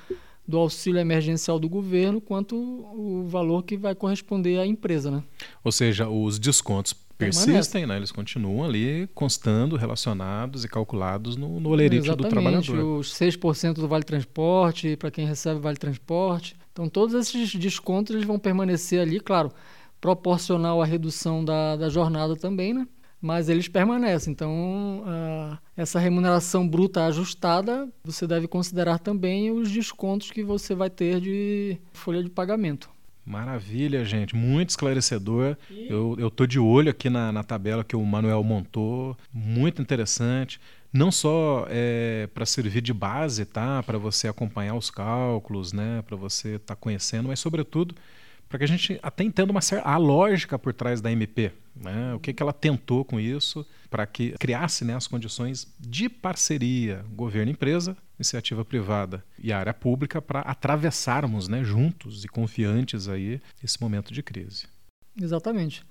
do 0.46 0.58
auxílio 0.58 1.00
emergencial 1.00 1.58
do 1.58 1.68
governo 1.68 2.20
quanto 2.20 2.56
o 2.56 3.24
valor 3.26 3.62
que 3.62 3.76
vai 3.76 3.94
corresponder 3.94 4.58
à 4.58 4.66
empresa. 4.66 5.10
Né? 5.10 5.22
Ou 5.62 5.70
seja, 5.70 6.08
os 6.08 6.38
descontos 6.38 6.94
persistem, 7.16 7.86
né? 7.86 7.96
eles 7.96 8.12
continuam 8.12 8.64
ali 8.64 9.08
constando, 9.14 9.76
relacionados 9.76 10.64
e 10.64 10.68
calculados 10.68 11.36
no, 11.36 11.58
no 11.60 11.70
olerite 11.70 12.08
do 12.14 12.28
trabalhador. 12.28 12.98
Os 12.98 13.12
6% 13.14 13.74
do 13.74 13.88
Vale 13.88 14.04
Transporte, 14.04 14.96
para 14.96 15.10
quem 15.10 15.26
recebe 15.26 15.60
Vale 15.60 15.76
Transporte. 15.76 16.56
Então, 16.72 16.88
todos 16.88 17.14
esses 17.14 17.54
descontos 17.54 18.14
eles 18.14 18.26
vão 18.26 18.38
permanecer 18.38 19.00
ali, 19.00 19.18
claro 19.18 19.50
proporcional 20.00 20.80
à 20.82 20.84
redução 20.84 21.44
da, 21.44 21.76
da 21.76 21.88
jornada 21.88 22.36
também, 22.36 22.72
né? 22.72 22.86
mas 23.20 23.48
eles 23.48 23.66
permanecem. 23.66 24.32
Então, 24.32 25.02
essa 25.76 25.98
remuneração 25.98 26.68
bruta 26.68 27.06
ajustada, 27.06 27.88
você 28.04 28.26
deve 28.26 28.46
considerar 28.46 28.98
também 28.98 29.50
os 29.50 29.70
descontos 29.70 30.30
que 30.30 30.44
você 30.44 30.74
vai 30.74 30.90
ter 30.90 31.20
de 31.20 31.78
folha 31.92 32.22
de 32.22 32.30
pagamento. 32.30 32.88
Maravilha, 33.26 34.04
gente. 34.04 34.36
Muito 34.36 34.70
esclarecedor. 34.70 35.56
E... 35.68 35.88
Eu, 35.90 36.16
eu 36.18 36.46
de 36.46 36.60
olho 36.60 36.90
aqui 36.90 37.10
na, 37.10 37.32
na 37.32 37.42
tabela 37.42 37.82
que 37.82 37.96
o 37.96 38.04
Manuel 38.04 38.42
montou. 38.44 39.16
Muito 39.32 39.82
interessante. 39.82 40.60
Não 40.92 41.10
só 41.10 41.66
é, 41.68 42.28
para 42.32 42.46
servir 42.46 42.80
de 42.80 42.94
base, 42.94 43.44
tá? 43.44 43.82
Para 43.82 43.98
você 43.98 44.28
acompanhar 44.28 44.76
os 44.76 44.90
cálculos, 44.90 45.72
né? 45.72 46.02
Para 46.06 46.16
você 46.16 46.54
estar 46.54 46.76
tá 46.76 46.80
conhecendo, 46.80 47.28
mas 47.28 47.40
sobretudo 47.40 47.94
para 48.48 48.58
que 48.58 48.64
a 48.64 48.68
gente 48.68 48.98
até 49.02 49.24
entenda 49.24 49.50
uma 49.50 49.60
certa, 49.60 49.88
a 49.88 49.96
lógica 49.96 50.58
por 50.58 50.72
trás 50.72 51.00
da 51.00 51.10
MP. 51.10 51.52
Né? 51.74 52.14
O 52.14 52.20
que, 52.20 52.32
que 52.32 52.42
ela 52.42 52.52
tentou 52.52 53.04
com 53.04 53.18
isso 53.18 53.66
para 53.90 54.06
que 54.06 54.32
criasse 54.38 54.84
né, 54.84 54.94
as 54.94 55.06
condições 55.06 55.66
de 55.78 56.08
parceria 56.08 57.04
governo-empresa, 57.10 57.96
iniciativa 58.18 58.64
privada 58.64 59.24
e 59.38 59.52
área 59.52 59.74
pública 59.74 60.20
para 60.20 60.40
atravessarmos 60.40 61.48
né, 61.48 61.62
juntos 61.62 62.24
e 62.24 62.28
confiantes 62.28 63.08
aí 63.08 63.40
esse 63.62 63.80
momento 63.80 64.12
de 64.12 64.22
crise. 64.22 64.66
Exatamente. 65.20 65.84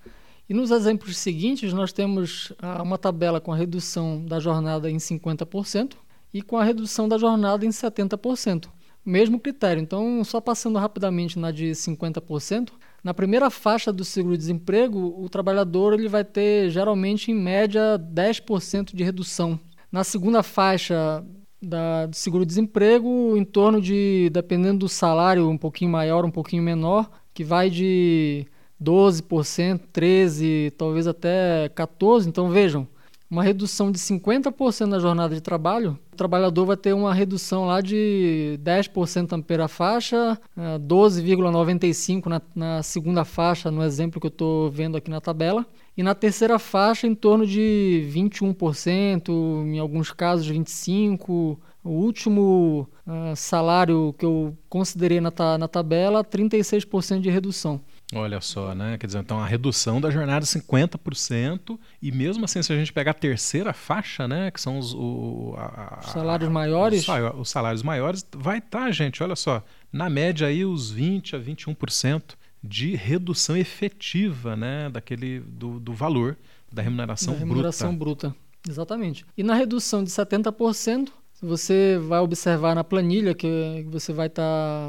E 0.48 0.54
nos 0.54 0.70
exemplos 0.70 1.18
seguintes, 1.18 1.74
nós 1.74 1.92
temos 1.92 2.54
ah, 2.60 2.84
uma 2.84 2.98
tabela 2.98 3.42
com 3.42 3.52
a 3.52 3.56
redução 3.56 4.24
da 4.24 4.40
jornada 4.40 4.90
em 4.90 4.98
50% 4.98 5.94
e 6.34 6.42
com 6.42 6.58
a 6.58 6.64
redução 6.64 7.08
da 7.08 7.18
jornada 7.18 7.66
em 7.66 7.70
70% 7.70 8.70
mesmo 9.06 9.40
critério. 9.40 9.82
Então, 9.82 10.24
só 10.24 10.42
passando 10.42 10.80
rapidamente 10.80 11.38
na 11.38 11.52
de 11.52 11.72
50%, 11.72 12.72
na 13.04 13.14
primeira 13.14 13.52
faixa 13.52 13.94
do 13.94 14.04
seguro-desemprego, 14.04 15.24
o 15.24 15.30
trabalhador 15.30 15.94
ele 15.94 16.08
vai 16.08 16.24
ter 16.24 16.72
geralmente 16.72 17.32
em 17.32 17.36
média 17.36 18.00
10% 18.00 18.96
de 18.96 19.04
redução. 19.04 19.60
Na 19.92 20.04
segunda 20.04 20.42
faixa 20.42 21.24
da, 21.66 22.06
do 22.06 22.16
seguro-desemprego, 22.16 23.36
em 23.36 23.44
torno 23.44 23.82
de, 23.82 24.30
dependendo 24.32 24.80
do 24.80 24.90
salário, 24.90 25.50
um 25.50 25.58
pouquinho 25.58 25.92
maior, 25.92 26.24
um 26.26 26.32
pouquinho 26.32 26.64
menor, 26.64 27.10
que 27.34 27.44
vai 27.44 27.70
de 27.70 28.46
12%, 28.82 29.82
13%, 29.94 30.74
talvez 30.78 31.08
até 31.08 31.70
14%. 31.70 32.28
Então 32.28 32.50
vejam, 32.50 32.88
uma 33.30 33.44
redução 33.44 33.92
de 33.92 33.98
50% 33.98 34.86
na 34.86 35.00
jornada 35.00 35.34
de 35.34 35.42
trabalho, 35.42 35.98
o 36.14 36.16
trabalhador 36.16 36.66
vai 36.66 36.78
ter 36.78 36.94
uma 36.94 37.14
redução 37.14 37.66
lá 37.66 37.82
de 37.82 38.60
10% 38.64 39.32
na 39.32 39.44
primeira 39.44 39.68
faixa, 39.68 40.40
12,95% 40.58 42.28
na, 42.28 42.42
na 42.56 42.84
segunda 42.84 43.26
faixa, 43.26 43.72
no 43.72 43.84
exemplo 43.84 44.22
que 44.22 44.28
eu 44.28 44.30
estou 44.30 44.70
vendo 44.70 44.96
aqui 44.96 45.10
na 45.10 45.20
tabela, 45.20 45.66
e 45.98 46.04
na 46.04 46.14
terceira 46.14 46.60
faixa 46.60 47.08
em 47.08 47.16
torno 47.16 47.46
de 47.46 48.10
21%, 48.14 49.30
em 49.66 49.80
alguns 49.80 50.12
casos 50.12 50.50
25%. 50.50 51.58
O 51.86 51.92
último 51.92 52.90
uh, 53.06 53.36
salário 53.36 54.16
que 54.18 54.26
eu 54.26 54.58
considerei 54.68 55.22
na, 55.22 55.30
ta 55.30 55.56
na 55.56 55.68
tabela, 55.68 56.24
36% 56.24 57.22
de 57.22 57.30
redução. 57.30 57.80
Olha 58.12 58.42
só, 58.42 58.74
né? 58.74 58.98
Quer 58.98 59.06
dizer, 59.06 59.20
então 59.20 59.40
a 59.40 59.46
redução 59.46 60.02
da 60.02 60.10
jornada 60.10 60.44
50%, 60.48 61.78
e 62.02 62.12
mesmo 62.12 62.44
assim, 62.46 62.64
se 62.64 62.74
a 62.74 62.76
gente 62.76 62.92
pegar 62.92 63.12
a 63.12 63.14
terceira 63.14 63.72
faixa, 63.72 64.28
né? 64.28 64.50
Que 64.50 64.60
são 64.60 64.80
os, 64.80 64.96
o, 64.96 65.54
a, 65.60 66.00
os 66.04 66.12
salários 66.12 66.50
maiores. 66.50 67.08
Os, 67.08 67.40
os, 67.40 67.50
salários 67.52 67.84
maiores, 67.84 68.28
vai 68.36 68.58
estar, 68.58 68.86
tá, 68.86 68.92
gente, 68.92 69.22
olha 69.22 69.36
só, 69.36 69.64
na 69.94 70.10
média 70.10 70.48
aí 70.48 70.66
os 70.66 70.90
20 70.90 71.36
a 71.36 71.40
21% 71.40 72.34
de 72.66 72.96
redução 72.96 73.56
efetiva 73.56 74.56
né, 74.56 74.90
daquele, 74.90 75.40
do, 75.40 75.80
do 75.80 75.94
valor 75.94 76.38
da 76.72 76.82
remuneração, 76.82 77.34
da 77.34 77.40
remuneração 77.40 77.96
bruta. 77.96 78.30
bruta. 78.30 78.46
Exatamente. 78.68 79.26
E 79.38 79.44
na 79.44 79.54
redução 79.54 80.04
de 80.04 80.10
70%, 80.10 81.10
você 81.42 81.98
vai 82.00 82.20
observar 82.20 82.76
na 82.76 82.84
planilha 82.84 83.34
que 83.34 83.86
você 83.90 84.12
vai 84.12 84.28
estar 84.28 84.42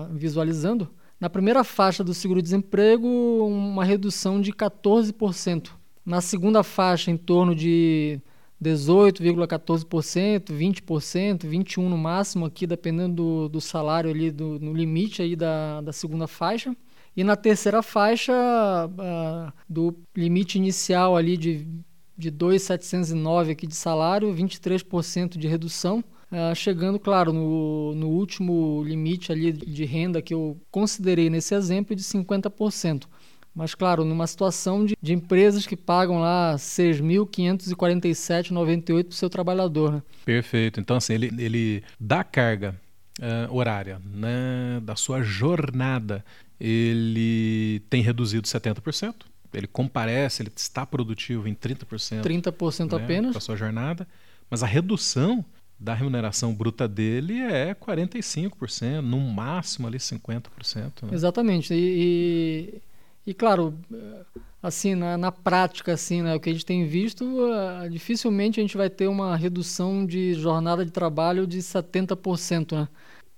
tá 0.07 0.09
visualizando, 0.13 0.89
na 1.21 1.31
primeira 1.31 1.65
faixa 1.65 2.05
do 2.05 2.13
seguro-desemprego, 2.13 3.07
uma 3.07 3.85
redução 3.85 4.41
de 4.41 4.53
14%. 4.53 5.71
Na 6.05 6.21
segunda 6.21 6.63
faixa, 6.63 7.11
em 7.11 7.17
torno 7.17 7.55
de 7.55 8.21
18,14%, 8.63 10.53
20%, 10.53 11.47
21% 11.47 11.89
no 11.89 11.97
máximo 11.97 12.45
aqui, 12.47 12.67
dependendo 12.67 13.15
do, 13.15 13.49
do 13.49 13.61
salário 13.61 14.11
ali, 14.11 14.31
do, 14.31 14.59
no 14.61 14.75
limite 14.75 15.23
aí 15.23 15.35
da, 15.35 15.81
da 15.81 15.93
segunda 15.93 16.27
faixa. 16.27 16.77
E 17.17 17.25
na 17.25 17.35
terceira 17.35 17.83
faixa, 17.83 18.33
uh, 18.33 19.53
do 19.69 19.97
limite 20.15 20.59
inicial 20.59 21.17
ali 21.17 21.37
de, 21.37 21.67
de 22.17 22.31
2,709 22.31 23.51
aqui 23.53 23.67
de 23.67 23.75
salário, 23.75 24.33
23% 24.35 25.39
de 25.39 25.49
redução. 25.49 26.05
Uh, 26.31 26.55
chegando, 26.55 26.99
claro, 26.99 27.33
no, 27.33 27.95
no 27.95 28.09
último 28.09 28.83
limite 28.85 29.33
ali 29.33 29.53
de 29.53 29.85
renda 29.85 30.21
que 30.21 30.35
eu 30.35 30.61
considerei 30.71 31.31
nesse 31.31 31.55
exemplo 31.55 31.97
de 31.97 32.03
50%. 32.03 33.05
Mas, 33.55 33.75
claro, 33.75 34.05
numa 34.05 34.27
situação 34.27 34.85
de, 34.85 34.95
de 35.01 35.15
empresas 35.15 35.67
que 35.67 35.75
pagam 35.75 36.19
lá 36.19 36.53
R$ 36.53 36.59
6.547,98 36.59 38.85
para 38.85 39.11
o 39.11 39.15
seu 39.15 39.31
trabalhador. 39.31 39.93
Né? 39.93 40.03
Perfeito. 40.27 40.79
Então, 40.79 40.99
assim, 40.99 41.15
ele, 41.15 41.33
ele 41.39 41.83
dá 41.99 42.23
carga 42.23 42.79
uh, 43.19 43.55
horária 43.55 43.99
né, 44.05 44.79
da 44.83 44.95
sua 44.95 45.23
jornada, 45.23 46.23
ele 46.61 47.81
tem 47.91 48.03
reduzido 48.03 48.47
70%. 48.47 49.15
Ele 49.53 49.67
comparece, 49.67 50.43
ele 50.43 50.53
está 50.55 50.85
produtivo 50.85 51.49
em 51.49 51.55
30%. 51.55 52.23
30% 52.23 52.93
né, 52.99 53.05
apenas. 53.05 53.33
Para 53.33 53.41
sua 53.41 53.57
jornada. 53.57 54.07
Mas 54.51 54.63
a 54.63 54.67
redução 54.67 55.45
da 55.79 55.95
remuneração 55.95 56.55
bruta 56.55 56.89
dele 56.89 57.41
é 57.41 57.75
45%, 57.75 59.01
no 59.01 59.21
máximo 59.21 59.87
ali 59.87 59.99
50%. 59.99 61.03
Né? 61.03 61.09
Exatamente. 61.13 61.75
E, 61.75 62.81
e, 63.27 63.31
e, 63.31 63.35
claro, 63.35 63.79
assim, 64.63 64.95
na, 64.95 65.19
na, 65.19 65.31
prática, 65.31 65.93
assim, 65.93 66.23
né, 66.23 66.35
o 66.35 66.41
que 66.41 66.49
a 66.49 66.53
gente 66.53 66.65
tem 66.65 66.87
visto, 66.87 67.25
uh, 67.25 67.89
dificilmente 67.91 68.59
a 68.59 68.63
gente 68.63 68.77
vai 68.77 68.89
ter 68.89 69.07
uma 69.07 69.37
redução 69.37 70.07
de 70.07 70.35
jornada 70.35 70.85
de 70.85 70.91
trabalho 70.91 71.47
de 71.47 71.59
70%. 71.59 72.73
Né? 72.73 72.89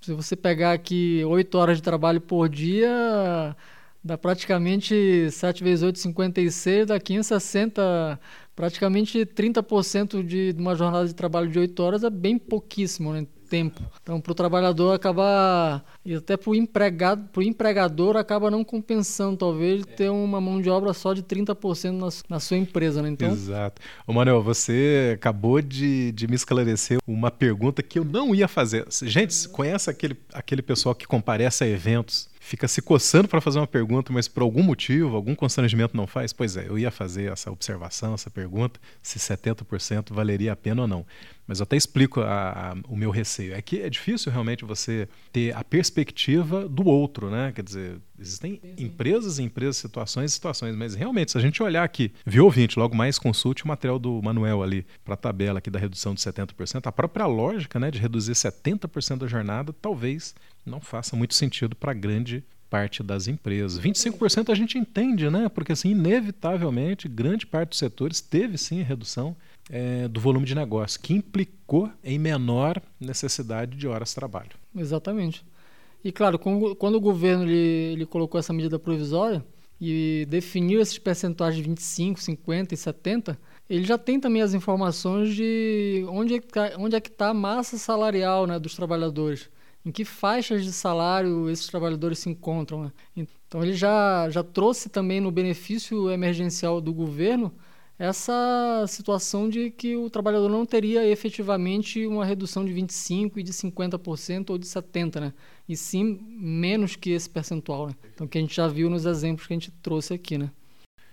Se 0.00 0.12
você 0.12 0.36
pegar 0.36 0.72
aqui 0.72 1.24
8 1.24 1.54
horas 1.58 1.76
de 1.78 1.82
trabalho 1.82 2.20
por 2.20 2.48
dia, 2.48 3.56
dá 4.02 4.16
praticamente 4.16 5.30
7 5.30 5.62
vezes 5.62 5.82
8, 5.82 5.98
56, 5.98 6.86
dá 6.86 7.00
560 7.00 8.20
praticamente 8.54 9.24
30% 9.24 10.22
de 10.24 10.54
uma 10.58 10.74
jornada 10.74 11.06
de 11.06 11.14
trabalho 11.14 11.48
de 11.50 11.58
8 11.58 11.80
horas 11.80 12.04
é 12.04 12.10
bem 12.10 12.38
pouquíssimo 12.38 13.12
né, 13.12 13.26
tempo. 13.48 13.80
Então, 14.02 14.20
para 14.20 14.32
o 14.32 14.34
trabalhador 14.34 14.92
acabar, 14.94 15.84
e 16.04 16.14
até 16.14 16.36
para 16.36 16.50
o 16.50 16.54
empregado, 16.54 17.28
empregador 17.42 18.16
acaba 18.16 18.50
não 18.50 18.62
compensando, 18.62 19.36
talvez, 19.36 19.84
ter 19.96 20.10
uma 20.10 20.40
mão 20.40 20.60
de 20.60 20.68
obra 20.70 20.92
só 20.92 21.12
de 21.12 21.22
30% 21.22 21.92
na, 21.92 22.08
na 22.28 22.40
sua 22.40 22.56
empresa. 22.56 23.02
Né? 23.02 23.10
Então... 23.10 23.30
Exato. 23.30 23.80
Ô, 24.06 24.12
Manuel, 24.12 24.42
você 24.42 25.12
acabou 25.14 25.60
de, 25.60 26.12
de 26.12 26.26
me 26.26 26.34
esclarecer 26.34 26.98
uma 27.06 27.30
pergunta 27.30 27.82
que 27.82 27.98
eu 27.98 28.04
não 28.04 28.34
ia 28.34 28.48
fazer. 28.48 28.86
Gente, 29.02 29.48
conhece 29.48 29.90
aquele, 29.90 30.16
aquele 30.32 30.62
pessoal 30.62 30.94
que 30.94 31.06
comparece 31.06 31.64
a 31.64 31.66
eventos 31.66 32.28
fica 32.48 32.66
se 32.66 32.80
coçando 32.80 33.28
para 33.28 33.42
fazer 33.42 33.58
uma 33.58 33.66
pergunta, 33.66 34.10
mas 34.10 34.26
por 34.26 34.42
algum 34.42 34.62
motivo, 34.62 35.14
algum 35.14 35.34
constrangimento 35.34 35.94
não 35.94 36.06
faz? 36.06 36.32
Pois 36.32 36.56
é, 36.56 36.66
eu 36.66 36.78
ia 36.78 36.90
fazer 36.90 37.30
essa 37.30 37.50
observação, 37.50 38.14
essa 38.14 38.30
pergunta, 38.30 38.80
se 39.02 39.18
70% 39.18 40.14
valeria 40.14 40.52
a 40.52 40.56
pena 40.56 40.82
ou 40.82 40.88
não. 40.88 41.04
Mas 41.46 41.60
eu 41.60 41.64
até 41.64 41.76
explico 41.76 42.20
a, 42.20 42.72
a, 42.72 42.76
o 42.88 42.96
meu 42.96 43.10
receio. 43.10 43.54
É 43.54 43.62
que 43.62 43.80
é 43.80 43.88
difícil 43.88 44.30
realmente 44.30 44.64
você 44.64 45.08
ter 45.32 45.54
a 45.56 45.62
perspectiva 45.64 46.68
do 46.68 46.86
outro, 46.86 47.30
né? 47.30 47.52
Quer 47.52 47.62
dizer, 47.62 48.00
existem 48.18 48.60
empresas 48.76 49.38
e 49.38 49.42
empresas, 49.42 49.78
situações 49.78 50.30
e 50.30 50.34
situações, 50.34 50.76
mas 50.76 50.94
realmente, 50.94 51.32
se 51.32 51.38
a 51.38 51.40
gente 51.40 51.62
olhar 51.62 51.84
aqui, 51.84 52.12
viu 52.26 52.44
ouvinte, 52.44 52.78
logo 52.78 52.94
mais 52.94 53.18
consulte 53.18 53.64
o 53.64 53.68
material 53.68 53.98
do 53.98 54.20
Manuel 54.22 54.62
ali 54.62 54.86
para 55.02 55.14
a 55.14 55.16
tabela 55.16 55.58
aqui 55.58 55.70
da 55.70 55.78
redução 55.78 56.14
de 56.14 56.20
70%. 56.20 56.86
A 56.86 56.92
própria 56.92 57.26
lógica 57.26 57.78
né, 57.78 57.90
de 57.90 57.98
reduzir 57.98 58.32
70% 58.32 59.18
da 59.18 59.26
jornada 59.26 59.72
talvez 59.72 60.34
não 60.64 60.80
faça 60.80 61.16
muito 61.16 61.34
sentido 61.34 61.74
para 61.74 61.92
grande 61.92 62.44
parte 62.68 63.02
das 63.02 63.28
empresas. 63.28 63.80
25% 63.80 64.50
a 64.50 64.54
gente 64.54 64.78
entende, 64.78 65.30
né? 65.30 65.48
Porque 65.48 65.72
assim, 65.72 65.90
inevitavelmente, 65.90 67.08
grande 67.08 67.46
parte 67.46 67.70
dos 67.70 67.78
setores 67.78 68.20
teve 68.20 68.58
sim 68.58 68.82
redução 68.82 69.34
é, 69.70 70.06
do 70.08 70.20
volume 70.20 70.46
de 70.46 70.54
negócio, 70.54 71.00
que 71.00 71.14
implicou 71.14 71.90
em 72.04 72.18
menor 72.18 72.80
necessidade 73.00 73.76
de 73.76 73.86
horas 73.86 74.10
de 74.10 74.14
trabalho. 74.14 74.50
Exatamente. 74.76 75.44
E 76.04 76.12
claro, 76.12 76.38
quando 76.38 76.94
o 76.94 77.00
governo 77.00 77.44
ele, 77.44 77.92
ele 77.92 78.06
colocou 78.06 78.38
essa 78.38 78.52
medida 78.52 78.78
provisória 78.78 79.44
e 79.80 80.26
definiu 80.28 80.80
esses 80.80 80.98
percentuais 80.98 81.54
de 81.54 81.62
25, 81.62 82.20
50 82.20 82.74
e 82.74 82.76
70, 82.76 83.38
ele 83.68 83.84
já 83.84 83.98
tem 83.98 84.18
também 84.18 84.42
as 84.42 84.54
informações 84.54 85.34
de 85.34 86.04
onde 86.08 86.34
é 86.34 86.40
que 86.40 87.10
está 87.10 87.26
tá 87.26 87.28
a 87.30 87.34
massa 87.34 87.76
salarial 87.76 88.46
né, 88.46 88.58
dos 88.58 88.74
trabalhadores, 88.74 89.50
em 89.88 89.90
que 89.90 90.04
faixas 90.04 90.64
de 90.64 90.70
salário 90.70 91.48
esses 91.48 91.66
trabalhadores 91.66 92.18
se 92.18 92.28
encontram. 92.28 92.84
Né? 92.84 92.92
Então 93.46 93.62
ele 93.62 93.72
já, 93.72 94.28
já 94.28 94.44
trouxe 94.44 94.90
também 94.90 95.18
no 95.18 95.30
benefício 95.30 96.10
emergencial 96.10 96.78
do 96.78 96.92
governo 96.92 97.50
essa 97.98 98.84
situação 98.86 99.48
de 99.48 99.70
que 99.70 99.96
o 99.96 100.10
trabalhador 100.10 100.50
não 100.50 100.66
teria 100.66 101.08
efetivamente 101.08 102.06
uma 102.06 102.24
redução 102.24 102.66
de 102.66 102.72
25% 102.72 103.38
e 103.38 103.42
de 103.42 103.50
50% 103.50 104.50
ou 104.50 104.58
de 104.58 104.66
70%, 104.66 105.20
né? 105.20 105.32
e 105.66 105.74
sim 105.74 106.20
menos 106.38 106.94
que 106.94 107.10
esse 107.10 107.28
percentual. 107.28 107.86
Né? 107.88 107.94
Então, 108.14 108.28
que 108.28 108.36
a 108.36 108.40
gente 108.42 108.54
já 108.54 108.68
viu 108.68 108.90
nos 108.90 109.06
exemplos 109.06 109.46
que 109.46 109.54
a 109.54 109.56
gente 109.56 109.70
trouxe 109.82 110.12
aqui. 110.12 110.36
Né? 110.36 110.50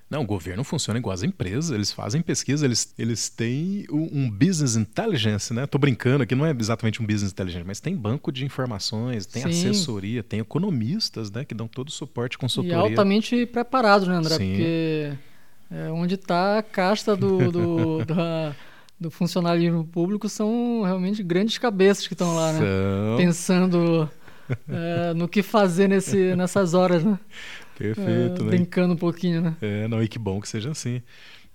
Não, 0.09 0.21
o 0.21 0.25
governo 0.25 0.63
funciona 0.63 0.99
igual 0.99 1.13
as 1.13 1.23
empresas, 1.23 1.71
eles 1.71 1.91
fazem 1.91 2.21
pesquisa, 2.21 2.63
eles, 2.63 2.93
eles 2.97 3.27
têm 3.27 3.87
um 3.91 4.29
business 4.29 4.75
intelligence, 4.75 5.51
né? 5.51 5.65
Tô 5.65 5.79
brincando 5.79 6.23
aqui, 6.23 6.35
não 6.35 6.45
é 6.45 6.55
exatamente 6.57 7.01
um 7.01 7.05
business 7.05 7.31
intelligence, 7.31 7.65
mas 7.65 7.79
tem 7.79 7.95
banco 7.95 8.31
de 8.31 8.45
informações, 8.45 9.25
tem 9.25 9.41
Sim. 9.41 9.49
assessoria, 9.49 10.21
tem 10.21 10.39
economistas, 10.39 11.31
né? 11.31 11.43
Que 11.43 11.55
dão 11.55 11.67
todo 11.67 11.87
o 11.87 11.91
suporte, 11.91 12.37
consultoria. 12.37 12.77
E 12.77 12.79
altamente 12.79 13.45
preparados, 13.47 14.07
né, 14.07 14.15
André? 14.15 14.37
Sim. 14.37 14.49
Porque 14.51 15.13
é, 15.71 15.89
onde 15.89 16.13
está 16.13 16.59
a 16.59 16.63
casta 16.63 17.15
do, 17.15 17.51
do, 17.51 18.05
da, 18.05 18.55
do 18.99 19.09
funcionalismo 19.09 19.85
público 19.85 20.29
são 20.29 20.83
realmente 20.83 21.23
grandes 21.23 21.57
cabeças 21.57 22.07
que 22.07 22.13
estão 22.13 22.35
lá, 22.35 22.53
né? 22.53 22.59
São... 22.59 23.17
Pensando 23.17 24.09
é, 24.69 25.13
no 25.15 25.27
que 25.27 25.41
fazer 25.41 25.87
nesse, 25.87 26.35
nessas 26.35 26.75
horas, 26.75 27.03
né? 27.03 27.19
Perfeito, 27.77 28.41
é, 28.41 28.45
né? 28.45 28.49
Brincando 28.51 28.93
um 28.93 28.97
pouquinho, 28.97 29.41
né? 29.41 29.55
É, 29.61 29.87
não, 29.87 30.01
e 30.01 30.07
que 30.07 30.19
bom 30.19 30.39
que 30.39 30.47
seja 30.47 30.71
assim. 30.71 31.01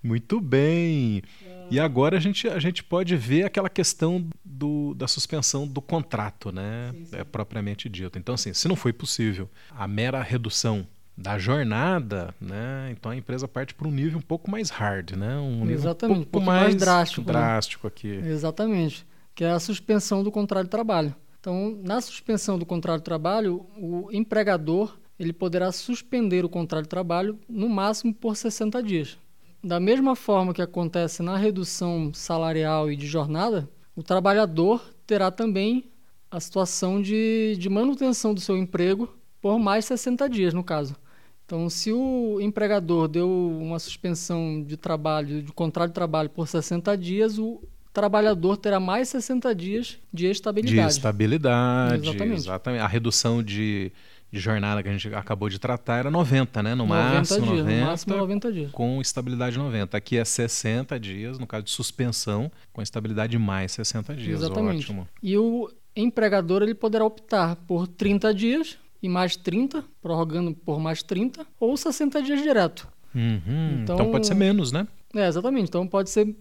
Muito 0.03 0.39
bem. 0.39 1.21
E 1.69 1.79
agora 1.79 2.17
a 2.17 2.19
gente, 2.19 2.47
a 2.47 2.59
gente 2.59 2.83
pode 2.83 3.15
ver 3.15 3.45
aquela 3.45 3.69
questão 3.69 4.27
do, 4.43 4.93
da 4.93 5.07
suspensão 5.07 5.67
do 5.67 5.81
contrato, 5.81 6.51
né? 6.51 6.91
Sim, 6.91 7.05
sim. 7.05 7.15
É 7.15 7.23
propriamente 7.23 7.87
dito. 7.87 8.17
Então, 8.17 8.35
assim, 8.35 8.53
se 8.53 8.67
não 8.67 8.75
foi 8.75 8.91
possível 8.91 9.49
a 9.69 9.87
mera 9.87 10.21
redução 10.21 10.85
da 11.15 11.37
jornada, 11.37 12.33
né? 12.41 12.89
Então 12.91 13.11
a 13.11 13.15
empresa 13.15 13.47
parte 13.47 13.73
para 13.73 13.87
um 13.87 13.91
nível 13.91 14.17
um 14.17 14.21
pouco 14.21 14.49
mais 14.49 14.69
hard, 14.69 15.11
né? 15.11 15.37
Um 15.37 15.69
Exatamente, 15.69 16.19
um 16.19 16.23
pouco, 16.23 16.29
um 16.29 16.31
pouco 16.31 16.47
mais, 16.47 16.63
mais, 16.63 16.75
drástico. 16.75 17.21
Né? 17.21 17.27
Drástico 17.27 17.87
né? 17.87 17.93
aqui. 17.93 18.07
Exatamente, 18.07 19.05
que 19.35 19.43
é 19.43 19.51
a 19.51 19.59
suspensão 19.59 20.23
do 20.23 20.31
contrato 20.31 20.63
de 20.63 20.69
trabalho. 20.69 21.15
Então, 21.39 21.79
na 21.83 22.01
suspensão 22.01 22.57
do 22.57 22.65
contrato 22.65 22.99
de 22.99 23.05
trabalho, 23.05 23.65
o 23.77 24.09
empregador 24.11 24.97
ele 25.21 25.31
poderá 25.31 25.71
suspender 25.71 26.43
o 26.43 26.49
contrato 26.49 26.83
de 26.83 26.89
trabalho 26.89 27.37
no 27.47 27.69
máximo 27.69 28.11
por 28.11 28.35
60 28.35 28.81
dias. 28.81 29.17
Da 29.63 29.79
mesma 29.79 30.15
forma 30.15 30.51
que 30.51 30.63
acontece 30.63 31.21
na 31.21 31.37
redução 31.37 32.11
salarial 32.11 32.91
e 32.91 32.95
de 32.95 33.05
jornada, 33.05 33.69
o 33.95 34.01
trabalhador 34.01 34.83
terá 35.05 35.29
também 35.29 35.85
a 36.31 36.39
situação 36.39 36.99
de, 36.99 37.55
de 37.59 37.69
manutenção 37.69 38.33
do 38.33 38.41
seu 38.41 38.57
emprego 38.57 39.13
por 39.39 39.59
mais 39.59 39.85
60 39.85 40.27
dias, 40.27 40.55
no 40.55 40.63
caso. 40.63 40.95
Então, 41.45 41.69
se 41.69 41.91
o 41.91 42.39
empregador 42.41 43.07
deu 43.07 43.29
uma 43.29 43.77
suspensão 43.77 44.63
de 44.63 44.75
trabalho, 44.75 45.43
de 45.43 45.51
contrato 45.51 45.89
de 45.89 45.95
trabalho 45.95 46.29
por 46.29 46.47
60 46.47 46.97
dias, 46.97 47.37
o 47.37 47.61
trabalhador 47.93 48.57
terá 48.57 48.79
mais 48.79 49.09
60 49.09 49.53
dias 49.53 49.99
de 50.11 50.25
estabilidade. 50.25 50.87
De 50.87 50.93
estabilidade, 50.93 52.07
exatamente. 52.07 52.39
exatamente. 52.39 52.81
A 52.81 52.87
redução 52.87 53.43
de, 53.43 53.91
de 54.31 54.39
jornada 54.39 54.81
que 54.81 54.87
a 54.89 54.91
gente 54.93 55.13
acabou 55.13 55.49
de 55.49 55.59
tratar 55.59 55.97
era 55.97 56.09
90, 56.11 56.63
né? 56.63 56.73
No 56.73 56.85
90 56.85 57.13
máximo 57.15 57.45
dias, 57.47 57.59
90. 57.59 57.79
no 57.81 57.85
máximo 57.85 58.15
90 58.17 58.51
dias. 58.53 58.71
Com 58.71 59.01
estabilidade 59.01 59.57
90. 59.57 59.97
Aqui 59.97 60.17
é 60.17 60.23
60 60.23 60.99
dias, 60.99 61.37
no 61.37 61.45
caso 61.45 61.63
de 61.65 61.71
suspensão, 61.71 62.49
com 62.71 62.81
estabilidade 62.81 63.37
mais 63.37 63.71
60 63.73 64.15
dias. 64.15 64.39
Exatamente. 64.41 64.83
Ótimo. 64.85 65.07
E 65.21 65.37
o 65.37 65.69
empregador 65.95 66.61
ele 66.61 66.73
poderá 66.73 67.03
optar 67.03 67.55
por 67.67 67.87
30 67.87 68.33
dias 68.33 68.77
e 69.03 69.09
mais 69.09 69.35
30, 69.35 69.83
prorrogando 70.01 70.53
por 70.53 70.79
mais 70.79 71.03
30, 71.03 71.45
ou 71.59 71.75
60 71.75 72.21
dias 72.21 72.41
direto. 72.41 72.87
Uhum. 73.13 73.81
Então- 73.83 73.95
Então 73.95 74.11
pode 74.11 74.27
ser 74.27 74.35
menos, 74.35 74.71
né? 74.71 74.87
É, 75.13 75.27
exatamente. 75.27 75.67
Então 75.67 75.85
pode 75.85 76.09
ser. 76.09 76.33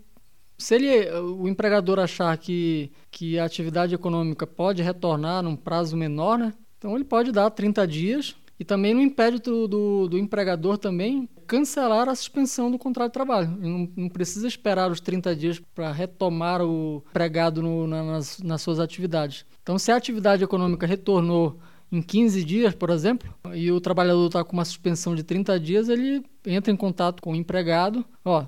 Se 0.56 0.74
ele, 0.74 1.10
o 1.18 1.48
empregador 1.48 1.98
achar 1.98 2.36
que, 2.36 2.92
que 3.10 3.38
a 3.38 3.44
atividade 3.46 3.94
econômica 3.94 4.46
pode 4.46 4.82
retornar 4.82 5.42
num 5.42 5.56
prazo 5.56 5.96
menor, 5.96 6.38
né? 6.38 6.52
Então 6.80 6.94
ele 6.94 7.04
pode 7.04 7.30
dar 7.30 7.50
30 7.50 7.86
dias 7.86 8.34
e 8.58 8.64
também 8.64 8.94
não 8.94 9.02
impede 9.02 9.38
do, 9.38 9.68
do, 9.68 10.08
do 10.08 10.18
empregador 10.18 10.78
também 10.78 11.28
cancelar 11.46 12.08
a 12.08 12.14
suspensão 12.14 12.70
do 12.70 12.78
contrato 12.78 13.08
de 13.10 13.14
trabalho. 13.14 13.54
Ele 13.60 13.68
não, 13.70 13.88
não 14.04 14.08
precisa 14.08 14.48
esperar 14.48 14.90
os 14.90 14.98
30 15.00 15.36
dias 15.36 15.60
para 15.74 15.92
retomar 15.92 16.62
o 16.62 17.02
empregado 17.10 17.60
no- 17.62 17.86
na- 17.86 18.02
nas, 18.02 18.38
nas 18.40 18.62
suas 18.62 18.80
atividades. 18.80 19.44
Então, 19.62 19.78
se 19.78 19.92
a 19.92 19.96
atividade 19.96 20.42
econômica 20.42 20.86
retornou 20.86 21.58
em 21.92 22.00
15 22.00 22.44
dias, 22.44 22.74
por 22.74 22.88
exemplo, 22.88 23.28
e 23.52 23.70
o 23.70 23.80
trabalhador 23.80 24.26
está 24.26 24.42
com 24.44 24.52
uma 24.54 24.64
suspensão 24.64 25.14
de 25.14 25.22
30 25.24 25.58
dias, 25.60 25.88
ele 25.88 26.24
entra 26.46 26.72
em 26.72 26.76
contato 26.76 27.20
com 27.20 27.32
o 27.32 27.36
empregado, 27.36 28.04
ó, 28.24 28.44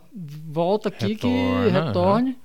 volta 0.46 0.88
aqui 0.88 1.16
que 1.16 1.26
Retorna, 1.26 1.84
retorne. 1.86 2.38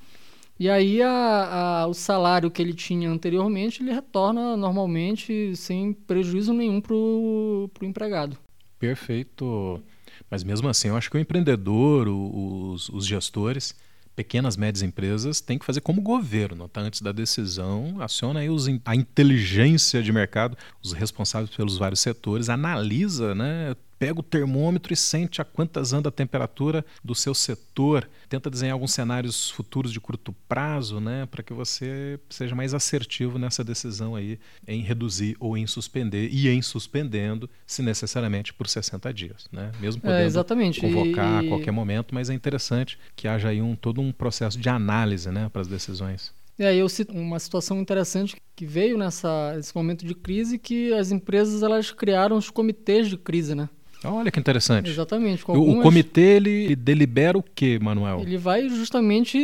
E 0.60 0.70
aí 0.70 1.02
a- 1.02 1.82
a- 1.84 1.88
o 1.88 1.94
salário 1.94 2.50
que 2.50 2.62
ele 2.62 2.74
tinha 2.74 3.10
anteriormente, 3.10 3.82
ele 3.84 3.92
retorna 3.94 4.58
normalmente 4.58 5.56
sem 5.56 5.94
prejuízo 5.94 6.52
nenhum 6.54 6.82
para 6.82 6.96
o 6.96 7.70
empregado. 7.84 8.38
Perfeito. 8.80 9.82
Mas 10.30 10.44
mesmo 10.44 10.68
assim, 10.68 10.88
eu 10.90 10.98
acho 10.98 11.10
que 11.10 11.18
o 11.18 11.20
empreendedor, 11.20 12.08
os, 12.08 12.90
os 12.90 13.06
gestores, 13.06 13.76
pequenas, 14.16 14.58
médias 14.58 14.82
empresas, 14.82 15.40
têm 15.40 15.60
que 15.60 15.66
fazer 15.66 15.82
como 15.82 16.02
governo, 16.02 16.68
tá? 16.68 16.82
Antes 16.82 17.02
da 17.02 17.12
decisão, 17.12 17.98
aciona 18.00 18.40
aí 18.40 18.50
os 18.50 18.68
a 18.84 18.96
inteligência 18.96 20.02
de 20.02 20.12
mercado, 20.12 20.58
os 20.84 20.92
responsáveis 20.92 21.56
pelos 21.56 21.78
vários 21.78 22.00
setores, 22.00 22.50
analisa, 22.50 23.36
né? 23.36 23.76
Pega 24.00 24.20
o 24.20 24.24
termômetro 24.24 24.94
e 24.94 24.96
sente 24.96 25.42
a 25.42 25.46
quantas 25.46 25.92
anda 25.92 26.10
a 26.10 26.12
temperatura 26.12 26.86
do 27.04 27.16
seu 27.16 27.34
setor. 27.34 28.08
Tenta 28.30 28.50
desenhar 28.50 28.74
alguns 28.74 28.92
cenários 28.94 29.50
futuros 29.50 29.92
de 29.92 30.00
curto 30.00 30.34
prazo, 30.48 31.00
né? 31.00 31.26
Para 31.26 31.42
que 31.42 31.54
você 31.54 32.20
seja 32.30 32.54
mais 32.54 32.74
assertivo 32.74 33.40
nessa 33.40 33.64
decisão 33.64 34.16
aí 34.16 34.40
em 34.68 34.82
reduzir 34.82 35.36
ou 35.40 35.58
em 35.58 35.66
suspender 35.66 36.30
e 36.32 36.48
em 36.48 36.62
suspendendo, 36.62 37.50
se 37.66 37.82
necessariamente 37.82 38.54
por 38.54 38.68
60 38.68 39.12
dias, 39.14 39.48
né? 39.52 39.72
Mesmo 39.80 40.00
É, 40.04 40.10
podendo 40.10 40.26
exatamente. 40.28 40.80
convocar 40.82 41.44
E- 41.44 41.46
a 41.48 41.50
qualquer 41.50 41.72
momento, 41.72 42.14
mas 42.14 42.30
é 42.30 42.34
interessante 42.34 43.00
que 43.16 43.28
haja 43.28 43.50
aí 43.50 43.62
um, 43.62 43.76
todo 43.76 44.00
um 44.00 44.12
processo 44.12 44.60
de 44.60 44.70
análise, 44.70 45.32
né, 45.32 45.50
para 45.52 45.62
as 45.62 45.68
decisões. 45.68 46.32
E 46.60 46.64
aí 46.66 46.80
eu 46.80 46.90
cito 46.90 47.14
uma 47.14 47.40
situação 47.40 47.80
interessante 47.80 48.36
que 48.56 48.66
veio 48.66 48.98
nessa, 48.98 49.54
nesse 49.56 49.76
momento 49.76 50.06
de 50.06 50.16
crise, 50.16 50.58
que 50.58 50.92
as 50.94 51.12
empresas 51.12 51.62
elas 51.62 51.92
criaram 51.92 52.36
os 52.36 52.50
comitês 52.50 53.08
de 53.10 53.16
crise, 53.18 53.54
né? 53.54 53.70
Olha 54.04 54.30
que 54.32 54.40
interessante. 54.40 54.90
Exatamente. 54.90 55.44
Com 55.44 55.54
O- 55.54 55.56
algumas- 55.58 55.84
comitê 55.84 56.22
ele, 56.38 56.50
ele 56.66 56.76
delibera 56.76 57.38
o 57.38 57.44
que, 57.44 57.80
Manuel? 57.80 58.20
Ele 58.22 58.38
vai 58.38 58.70
justamente 58.70 59.38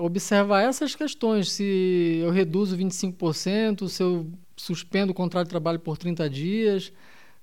observar 0.00 0.62
essas 0.62 0.94
questões. 0.94 1.50
Se 1.52 2.20
eu 2.22 2.30
reduzo 2.30 2.76
25%, 2.76 3.88
se 3.88 4.02
eu 4.02 4.26
suspendo 4.56 5.12
o 5.12 5.14
contrato 5.14 5.46
de 5.46 5.50
trabalho 5.50 5.78
por 5.78 5.96
30 5.96 6.28
dias, 6.28 6.92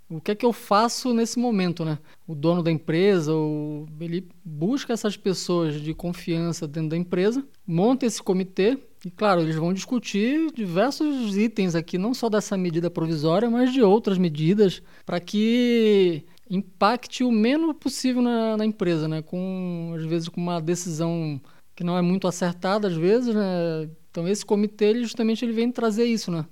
o 0.10 0.22
que 0.22 0.32
é 0.32 0.36
que 0.36 0.46
eu 0.46 0.54
faço 0.54 1.14
nesse 1.14 1.38
momento, 1.40 1.84
né? 1.84 1.98
O 2.28 2.34
dono 2.36 2.64
da 2.64 2.72
empresa, 2.72 3.34
o- 3.34 3.88
ele 4.00 4.28
busca 4.44 4.94
essas 4.94 5.18
pessoas 5.18 5.82
de 5.82 5.94
confiança 5.94 6.68
dentro 6.68 6.90
da 6.90 6.98
empresa, 6.98 7.44
monta 7.66 8.06
esse 8.06 8.22
comitê 8.22 8.78
e, 9.06 9.10
claro, 9.10 9.42
eles 9.42 9.56
vão 9.56 9.74
discutir 9.74 10.52
diversos 10.54 11.38
itens 11.38 11.74
aqui, 11.76 11.98
não 11.98 12.14
só 12.14 12.30
dessa 12.30 12.58
medida 12.58 12.90
provisória, 12.92 13.50
mas 13.50 13.72
de 13.72 13.82
outras 13.82 14.18
medidas, 14.18 14.82
para 15.06 15.20
que 15.22 16.26
impacte 16.50 17.24
o 17.24 17.32
menos 17.32 17.76
possível 17.78 18.22
na, 18.22 18.58
na 18.58 18.66
empresa, 18.66 19.08
né? 19.08 19.22
Com 19.22 19.94
às 19.96 20.04
vezes 20.06 20.28
com 20.28 20.42
uma 20.42 20.60
decisão 20.60 21.40
que 21.76 21.84
não 21.84 21.98
é 21.98 22.02
muito 22.02 22.28
acertada 22.28 22.88
às 22.88 22.96
vezes, 22.96 23.34
né? 23.34 23.90
Então 24.12 24.28
esse 24.28 24.46
comitê 24.46 24.86
ele, 24.86 25.04
justamente 25.04 25.46
ele 25.46 25.54
vem 25.54 25.72
trazer 25.72 26.06
isso, 26.06 26.30
né? 26.32 26.46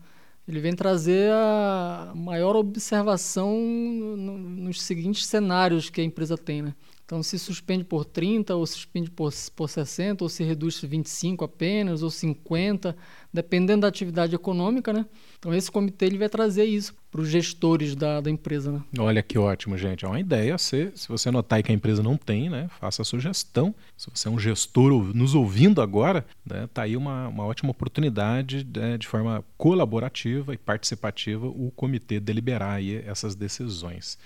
Ele 0.48 0.62
vem 0.62 0.74
trazer 0.74 1.30
a 1.34 2.14
maior 2.16 2.56
observação 2.56 3.54
no- 3.60 4.38
nos 4.38 4.82
seguintes 4.82 5.26
cenários 5.26 5.90
que 5.90 6.00
a 6.00 6.04
empresa 6.04 6.38
tem, 6.38 6.62
né? 6.62 6.74
Então, 7.08 7.24
se 7.24 7.40
suspende 7.40 7.86
por 7.86 8.04
30, 8.04 8.54
ou 8.54 8.68
suspende 8.68 9.10
por, 9.10 9.34
por 9.56 9.70
60, 9.70 10.26
ou 10.26 10.30
se 10.30 10.44
reduz 10.44 10.82
25 10.82 11.46
apenas, 11.46 12.04
ou 12.04 12.12
50, 12.12 12.94
dependendo 13.34 13.84
da 13.84 13.88
atividade 13.88 14.36
econômica, 14.36 14.92
né? 14.92 15.06
Então, 15.40 15.54
esse 15.54 15.72
comitê 15.72 16.08
ele 16.08 16.18
vai 16.18 16.28
trazer 16.28 16.66
isso 16.66 16.94
para 17.10 17.22
os 17.22 17.30
gestores 17.30 17.96
da, 17.96 18.20
da 18.20 18.30
empresa, 18.30 18.74
né? 18.74 18.82
Olha 19.00 19.24
que 19.24 19.40
ótimo, 19.40 19.78
gente. 19.78 20.04
É 20.04 20.08
uma 20.10 20.20
ideia. 20.20 20.58
Se, 20.58 20.92
se 20.96 21.08
você 21.08 21.32
notar 21.32 21.64
que 21.64 21.72
a 21.72 21.74
empresa 21.74 22.04
não 22.04 22.18
tem, 22.18 22.50
né, 22.50 22.70
faça 22.78 23.04
a 23.04 23.06
sugestão. 23.06 23.74
Se 23.96 24.10
você 24.14 24.28
é 24.28 24.32
um 24.32 24.38
gestor 24.38 24.92
nos 25.16 25.34
ouvindo 25.34 25.82
agora, 25.82 26.26
né, 26.46 26.68
tá 26.74 26.82
aí 26.82 26.98
uma, 26.98 27.30
uma 27.30 27.46
ótima 27.46 27.72
oportunidade 27.72 28.68
né, 28.76 28.98
de 28.98 29.08
forma 29.08 29.46
colaborativa 29.58 30.54
e 30.54 30.58
participativa 30.58 31.48
o 31.48 31.72
comitê 31.74 32.20
deliberar 32.20 32.74
aí 32.74 33.02
essas 33.08 33.34
decisões. 33.34 34.20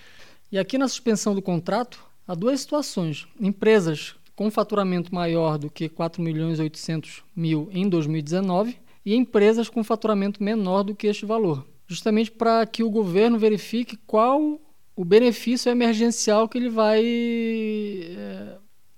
E 0.52 0.58
aqui 0.58 0.80
na 0.80 0.88
suspensão 0.88 1.36
do 1.36 1.44
contrato, 1.44 2.11
há 2.28 2.36
duas 2.36 2.62
situações. 2.62 3.28
Empresas 3.40 4.16
com 4.36 4.50
faturamento 4.50 5.14
maior 5.14 5.58
do 5.58 5.70
que 5.70 5.88
4 5.90 6.22
milhões 6.22 6.60
e 6.60 6.62
800 6.64 7.24
mil 7.36 7.70
em 7.72 7.88
2019 7.88 8.78
e 9.06 9.16
empresas 9.16 9.70
com 9.70 9.84
faturamento 9.84 10.44
menor 10.44 10.84
do 10.84 10.96
que 10.96 11.08
este 11.08 11.26
valor. 11.26 11.66
Justamente 11.88 12.32
para 12.32 12.66
que 12.66 12.84
o 12.84 12.90
governo 12.90 13.38
verifique 13.38 13.98
qual 14.08 14.60
o 14.96 15.06
benefício 15.06 15.70
emergencial 15.70 16.48
que 16.48 16.58
ele 16.58 16.70
vai 16.70 17.04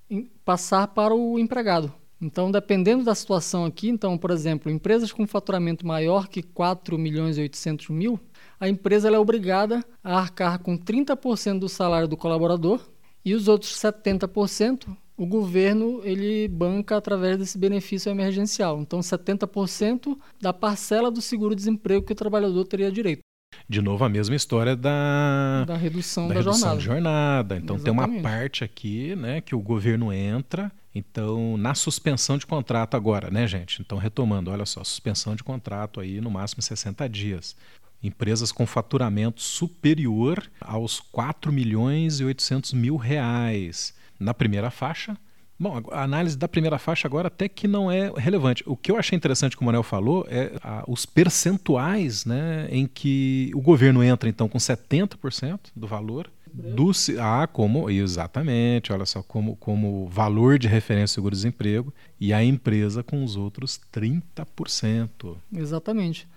em- 0.10 0.30
passar 0.46 0.88
para 0.88 1.14
o 1.16 1.40
empregado. 1.40 1.92
Então, 2.22 2.50
dependendo 2.50 3.04
da 3.04 3.14
situação 3.14 3.66
aqui, 3.66 3.90
então, 3.90 4.18
por 4.18 4.32
exemplo, 4.32 4.72
empresas 4.72 5.12
com 5.12 5.28
faturamento 5.28 5.86
maior 5.86 6.28
que 6.28 6.42
4 6.42 6.98
milhões 6.98 7.38
e 7.38 7.42
800 7.42 7.90
mil, 7.90 8.18
a 8.60 8.70
empresa 8.70 9.10
é 9.10 9.20
obrigada 9.20 9.84
a 10.02 10.20
arcar 10.20 10.60
com 10.60 10.78
30% 10.78 11.60
do 11.60 11.68
salário 11.68 12.08
do 12.08 12.16
colaborador 12.16 12.80
e 13.26 13.34
os 13.34 13.48
outros 13.48 13.74
70% 13.76 14.96
o 15.16 15.26
governo 15.26 16.02
ele 16.04 16.48
banca 16.48 16.98
através 16.98 17.38
desse 17.38 17.58
benefício 17.58 18.10
emergencial. 18.10 18.80
Então, 18.82 19.00
70% 19.00 20.18
da 20.42 20.52
parcela 20.52 21.12
do 21.12 21.22
seguro-desemprego 21.22 22.06
que 22.06 22.14
o 22.14 22.16
trabalhador 22.16 22.66
teria 22.66 22.92
direito, 22.92 23.22
De 23.70 23.82
novo, 23.82 24.04
a 24.04 24.10
mesma 24.10 24.36
história 24.36 24.76
da, 24.76 25.64
da 25.66 25.78
redução 25.78 26.28
da 26.28 26.34
da, 26.34 26.40
redução 26.40 26.60
jornada. 26.62 26.80
de 26.80 26.86
jornada. 26.86 27.58
Então 27.58 27.78
tem 27.80 27.92
uma 27.94 28.04
Exatamente. 28.04 28.24
parte 28.24 28.64
aqui, 28.64 29.16
né, 29.16 29.40
que 29.42 29.54
o 29.56 29.60
governo 29.60 30.12
entra. 30.12 30.72
Então, 30.96 31.58
na 31.58 31.74
suspensão 31.74 32.38
de 32.38 32.46
contrato 32.46 32.96
agora, 32.96 33.32
né, 33.32 33.48
gente? 33.48 33.82
Então, 33.82 33.98
retomando, 33.98 34.52
olha 34.52 34.66
só, 34.66 34.84
suspensão 34.84 35.36
de 35.36 35.44
contrato 35.44 36.00
aí 36.00 36.22
no 36.22 36.30
máximo 36.30 36.62
60 36.62 37.08
dias. 37.10 37.56
Empresas 38.04 38.52
com 38.52 38.66
faturamento 38.66 39.42
superior 39.42 40.44
aos 40.60 41.00
4 41.00 41.52
milhões 41.52 42.20
e 42.20 42.26
800 42.26 42.74
mil 42.74 42.98
reais. 42.98 43.94
Na 44.20 44.34
primeira 44.34 44.70
faixa, 44.70 45.18
Bom, 45.60 45.82
a 45.92 46.04
análise 46.04 46.36
da 46.38 46.48
primeira 46.48 46.78
faixa 46.78 47.08
agora 47.08 47.28
até 47.28 47.48
que 47.48 47.68
não 47.68 47.90
é 47.90 48.12
relevante. 48.18 48.64
O 48.66 48.76
que 48.76 48.92
eu 48.92 48.98
achei 48.98 49.16
interessante 49.16 49.56
que 49.56 49.62
o 49.62 49.66
Manuel 49.66 49.84
falou 49.84 50.26
é 50.28 50.52
ah, 50.62 50.84
os 50.88 51.06
percentuais 51.06 52.26
né, 52.26 52.68
em 52.70 52.86
que 52.88 53.52
o 53.56 53.62
governo 53.62 54.04
entra 54.04 54.28
então 54.28 54.50
com 54.50 54.58
70% 54.58 55.60
do 55.76 55.88
valor 55.88 56.30
do 56.54 56.92
ah, 57.20 57.48
como 57.48 57.90
exatamente, 57.90 58.94
olha 58.94 59.06
só, 59.06 59.24
como, 59.24 59.56
como 59.56 60.08
valor 60.08 60.60
de 60.60 60.68
referência 60.68 61.16
seguro-desemprego 61.16 61.92
e 62.20 62.32
a 62.32 62.44
empresa 62.44 63.02
com 63.02 63.24
os 63.24 63.36
outros 63.36 63.80
30%. 63.92 65.36
Exatamente. 65.56 66.28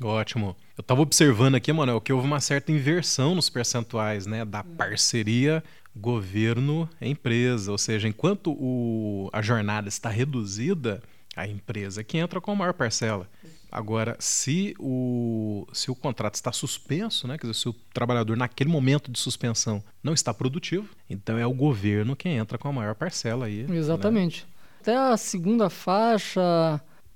Ótimo. 0.03 0.55
Eu 0.77 0.81
estava 0.81 1.01
observando 1.01 1.55
aqui, 1.55 1.73
Manuel, 1.73 1.99
que 1.99 2.13
houve 2.13 2.27
uma 2.27 2.39
certa 2.39 2.71
inversão 2.71 3.33
nos 3.33 3.49
percentuais 3.49 4.27
né, 4.27 4.45
da 4.45 4.63
parceria 4.63 5.63
governo-empresa. 5.95 7.71
Ou 7.71 7.79
seja, 7.79 8.07
enquanto 8.07 8.51
o, 8.51 9.31
a 9.33 9.41
jornada 9.41 9.89
está 9.89 10.09
reduzida, 10.09 11.01
a 11.35 11.47
empresa 11.47 12.03
que 12.03 12.17
entra 12.17 12.41
com 12.41 12.51
a 12.51 12.55
maior 12.55 12.73
parcela. 12.73 13.29
Agora, 13.71 14.15
se 14.19 14.73
o, 14.79 15.67
se 15.73 15.91
o 15.91 15.95
contrato 15.95 16.35
está 16.35 16.51
suspenso, 16.51 17.27
né, 17.27 17.37
quer 17.37 17.47
dizer, 17.47 17.59
se 17.59 17.69
o 17.69 17.73
trabalhador 17.93 18.37
naquele 18.37 18.69
momento 18.69 19.11
de 19.11 19.19
suspensão 19.19 19.83
não 20.01 20.13
está 20.13 20.33
produtivo, 20.33 20.89
então 21.09 21.37
é 21.37 21.45
o 21.45 21.53
governo 21.53 22.15
quem 22.15 22.37
entra 22.37 22.57
com 22.57 22.67
a 22.67 22.73
maior 22.73 22.95
parcela 22.95 23.45
aí. 23.45 23.63
Né? 23.63 23.75
Exatamente. 23.75 24.43
Né? 24.43 24.49
Até 24.81 24.95
a 24.95 25.17
segunda 25.17 25.69
faixa, 25.69 26.41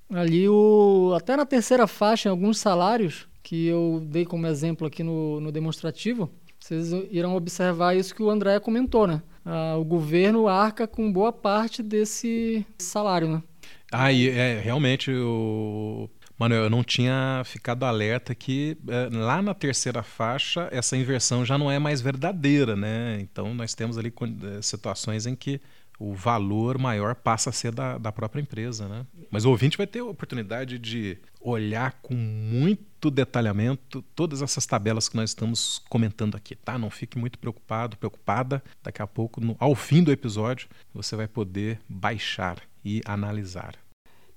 ali 0.10 0.48
o, 0.50 1.14
até 1.16 1.38
na 1.38 1.46
terceira 1.46 1.88
faixa, 1.88 2.28
em 2.28 2.32
alguns 2.32 2.60
salários, 2.60 3.28
que 3.42 3.68
eu 3.68 4.06
dei 4.06 4.26
como 4.26 4.46
exemplo 4.46 4.86
aqui 4.86 5.04
no, 5.04 5.40
no 5.40 5.52
demonstrativo, 5.52 6.30
vocês 6.60 6.92
irão 7.10 7.36
observar 7.36 7.96
isso 7.96 8.14
que 8.14 8.22
o 8.22 8.30
André 8.30 8.60
comentou, 8.60 9.08
né? 9.08 9.22
Ah, 9.44 9.76
o 9.78 9.84
governo 9.84 10.48
arca 10.48 10.86
com 10.86 11.12
boa 11.12 11.34
parte 11.34 11.82
desse 11.82 12.66
salário, 12.78 13.28
né? 13.28 13.44
Ah, 13.92 14.12
e 14.12 14.30
é, 14.30 14.60
realmente 14.60 15.12
o 15.12 16.10
Mano, 16.42 16.56
eu 16.56 16.72
não 16.72 16.84
tinha 16.84 17.44
ficado 17.46 17.84
alerta 17.84 18.34
que 18.34 18.76
é, 18.88 19.16
lá 19.16 19.44
na 19.44 19.54
terceira 19.54 20.02
faixa 20.02 20.68
essa 20.72 20.98
inversão 20.98 21.46
já 21.46 21.56
não 21.56 21.70
é 21.70 21.78
mais 21.78 22.02
verdadeira, 22.02 22.76
né? 22.76 23.20
Então 23.22 23.54
nós 23.54 23.76
temos 23.76 23.96
ali 23.96 24.12
é, 24.58 24.60
situações 24.60 25.28
em 25.28 25.36
que 25.36 25.62
o 26.00 26.16
valor 26.16 26.80
maior 26.80 27.14
passa 27.14 27.52
a 27.52 27.54
ser 27.54 27.72
da, 27.72 28.00
da 28.00 28.12
própria 28.12 28.42
empresa, 28.42 28.88
né? 28.88 29.06
Mas 29.30 29.46
o 29.46 29.52
ouvinte 29.52 29.78
vai 29.78 29.86
ter 29.86 30.00
a 30.00 30.06
oportunidade 30.06 30.80
de 30.80 31.16
olhar 31.40 31.92
com 32.02 32.16
muito 32.16 33.12
detalhamento 33.12 34.02
todas 34.16 34.42
essas 34.42 34.66
tabelas 34.66 35.08
que 35.08 35.16
nós 35.16 35.30
estamos 35.30 35.80
comentando 35.90 36.34
aqui, 36.34 36.56
tá? 36.56 36.76
Não 36.76 36.90
fique 36.90 37.20
muito 37.20 37.38
preocupado, 37.38 37.98
preocupada. 37.98 38.64
Daqui 38.82 39.04
a 39.04 39.06
pouco, 39.06 39.40
no, 39.40 39.56
ao 39.60 39.76
fim 39.76 40.02
do 40.02 40.12
episódio, 40.12 40.68
você 40.92 41.16
vai 41.16 41.28
poder 41.28 41.80
baixar 41.88 42.58
e 42.84 43.00
analisar. 43.06 43.76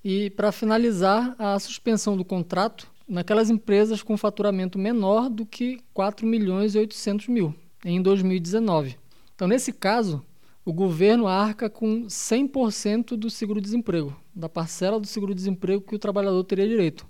E 0.05 0.28
para 0.28 0.52
finalizar, 0.52 1.34
a 1.38 1.59
suspensão 1.59 2.14
do 2.14 2.24
contrato 2.24 2.86
naquelas 3.09 3.48
empresas 3.48 4.02
com 4.02 4.16
faturamento 4.18 4.78
menor 4.78 5.30
do 5.30 5.46
que 5.46 5.80
4 5.94 6.26
milhões 6.26 6.74
e 6.74 6.78
800 6.78 7.28
mil 7.28 7.55
em 7.84 8.02
2019. 8.02 8.98
Então, 9.34 9.48
nesse 9.48 9.72
caso, 9.72 10.22
o 10.64 10.72
governo 10.72 11.26
arca 11.26 11.70
com 11.70 12.07
100% 12.07 13.16
do 13.16 13.30
seguro-desemprego, 13.30 14.14
da 14.34 14.48
parcela 14.48 15.00
do 15.00 15.07
seguro-desemprego 15.07 15.82
que 15.82 15.94
o 15.94 15.98
trabalhador 15.98 16.44
teria 16.44 16.68
direito. 16.68 17.07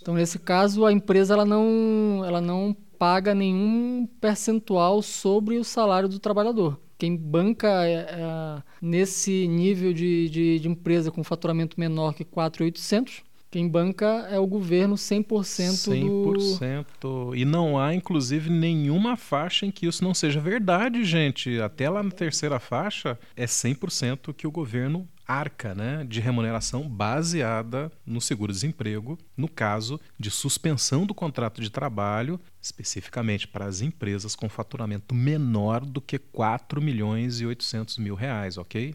Então, 0.00 0.14
nesse 0.14 0.38
caso, 0.38 0.86
a 0.86 0.92
empresa 0.92 1.34
ela 1.34 1.44
não, 1.44 2.24
ela 2.24 2.40
não 2.40 2.76
paga 2.98 3.34
nenhum 3.34 4.08
percentual 4.20 5.02
sobre 5.02 5.58
o 5.58 5.64
salário 5.64 6.08
do 6.08 6.18
trabalhador. 6.18 6.78
Quem 7.00 7.16
banca 7.16 7.86
é, 7.86 7.94
é, 7.94 8.62
nesse 8.82 9.48
nível 9.48 9.90
de, 9.90 10.28
de, 10.28 10.58
de, 10.58 10.68
empresa 10.68 11.10
com 11.10 11.24
faturamento 11.24 11.80
menor 11.80 12.12
que 12.12 12.26
4.800, 12.26 13.22
quem 13.50 13.66
banca 13.66 14.28
é 14.30 14.38
o 14.38 14.46
governo 14.46 14.96
100%, 14.96 15.24
100% 15.26 16.86
do... 17.00 17.34
E 17.34 17.46
não 17.46 17.78
há, 17.78 17.94
inclusive, 17.94 18.50
nenhuma 18.50 19.16
faixa 19.16 19.64
em 19.64 19.70
que 19.70 19.86
isso 19.86 20.04
não 20.04 20.12
seja 20.12 20.40
verdade, 20.40 21.02
gente. 21.02 21.58
Até 21.58 21.88
lá 21.88 22.02
na 22.02 22.10
terceira 22.10 22.60
faixa, 22.60 23.18
é 23.34 23.46
100% 23.46 24.34
que 24.34 24.46
o 24.46 24.50
governo 24.50 25.08
arca 25.30 25.74
né, 25.74 26.04
de 26.08 26.20
remuneração 26.20 26.88
baseada 26.88 27.90
no 28.04 28.20
seguro-desemprego, 28.20 29.16
no 29.36 29.48
caso 29.48 30.00
de 30.18 30.30
suspensão 30.30 31.06
do 31.06 31.14
contrato 31.14 31.60
de 31.60 31.70
trabalho, 31.70 32.40
especificamente 32.60 33.46
para 33.46 33.64
as 33.64 33.80
empresas 33.80 34.34
com 34.34 34.48
faturamento 34.48 35.14
menor 35.14 35.84
do 35.84 36.00
que 36.00 36.18
4 36.18 36.82
milhões 36.82 37.40
e 37.40 37.46
800 37.46 37.98
mil 37.98 38.14
reais, 38.14 38.58
ok? 38.58 38.94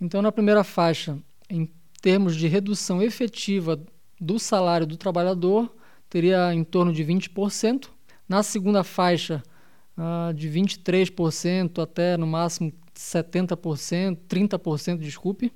Então, 0.00 0.20
na 0.20 0.32
primeira 0.32 0.64
faixa, 0.64 1.16
em 1.48 1.70
termos 2.02 2.34
de 2.34 2.48
redução 2.48 3.00
efetiva 3.00 3.80
do 4.20 4.38
salário 4.38 4.86
do 4.86 4.96
trabalhador, 4.96 5.72
teria 6.10 6.52
em 6.52 6.64
torno 6.64 6.92
de 6.92 7.04
20%. 7.04 7.88
Na 8.28 8.42
segunda 8.42 8.82
faixa, 8.82 9.42
uh, 9.96 10.34
de 10.34 10.48
23% 10.48 11.82
até 11.82 12.16
no 12.16 12.26
máximo 12.26 12.72
70%, 12.94 14.18
30%, 14.28 14.98
desculpe. 14.98 15.52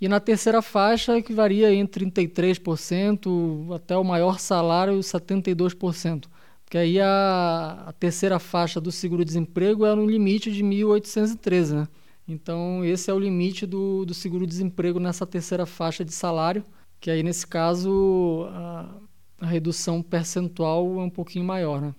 E 0.00 0.08
na 0.08 0.18
terceira 0.18 0.62
faixa, 0.62 1.20
que 1.20 1.32
varia 1.32 1.72
entre 1.74 2.06
33% 2.06 3.74
até 3.74 3.96
o 3.96 4.04
maior 4.04 4.38
salário, 4.38 4.98
72%. 4.98 6.24
Porque 6.64 6.78
aí 6.78 7.00
a, 7.00 7.84
a 7.88 7.92
terceira 7.92 8.38
faixa 8.38 8.80
do 8.80 8.90
seguro-desemprego 8.90 9.84
é 9.84 9.94
no 9.94 10.06
limite 10.06 10.50
de 10.50 10.64
1.813, 10.64 11.74
né? 11.74 11.88
Então, 12.26 12.84
esse 12.84 13.10
é 13.10 13.14
o 13.14 13.18
limite 13.18 13.66
do, 13.66 14.04
do 14.06 14.14
seguro-desemprego 14.14 15.00
nessa 15.00 15.26
terceira 15.26 15.66
faixa 15.66 16.04
de 16.04 16.12
salário, 16.12 16.64
que 17.00 17.10
aí, 17.10 17.24
nesse 17.24 17.44
caso, 17.46 18.46
a, 18.50 18.94
a 19.40 19.46
redução 19.46 20.00
percentual 20.00 21.00
é 21.00 21.02
um 21.02 21.10
pouquinho 21.10 21.44
maior, 21.44 21.80
né? 21.80 21.94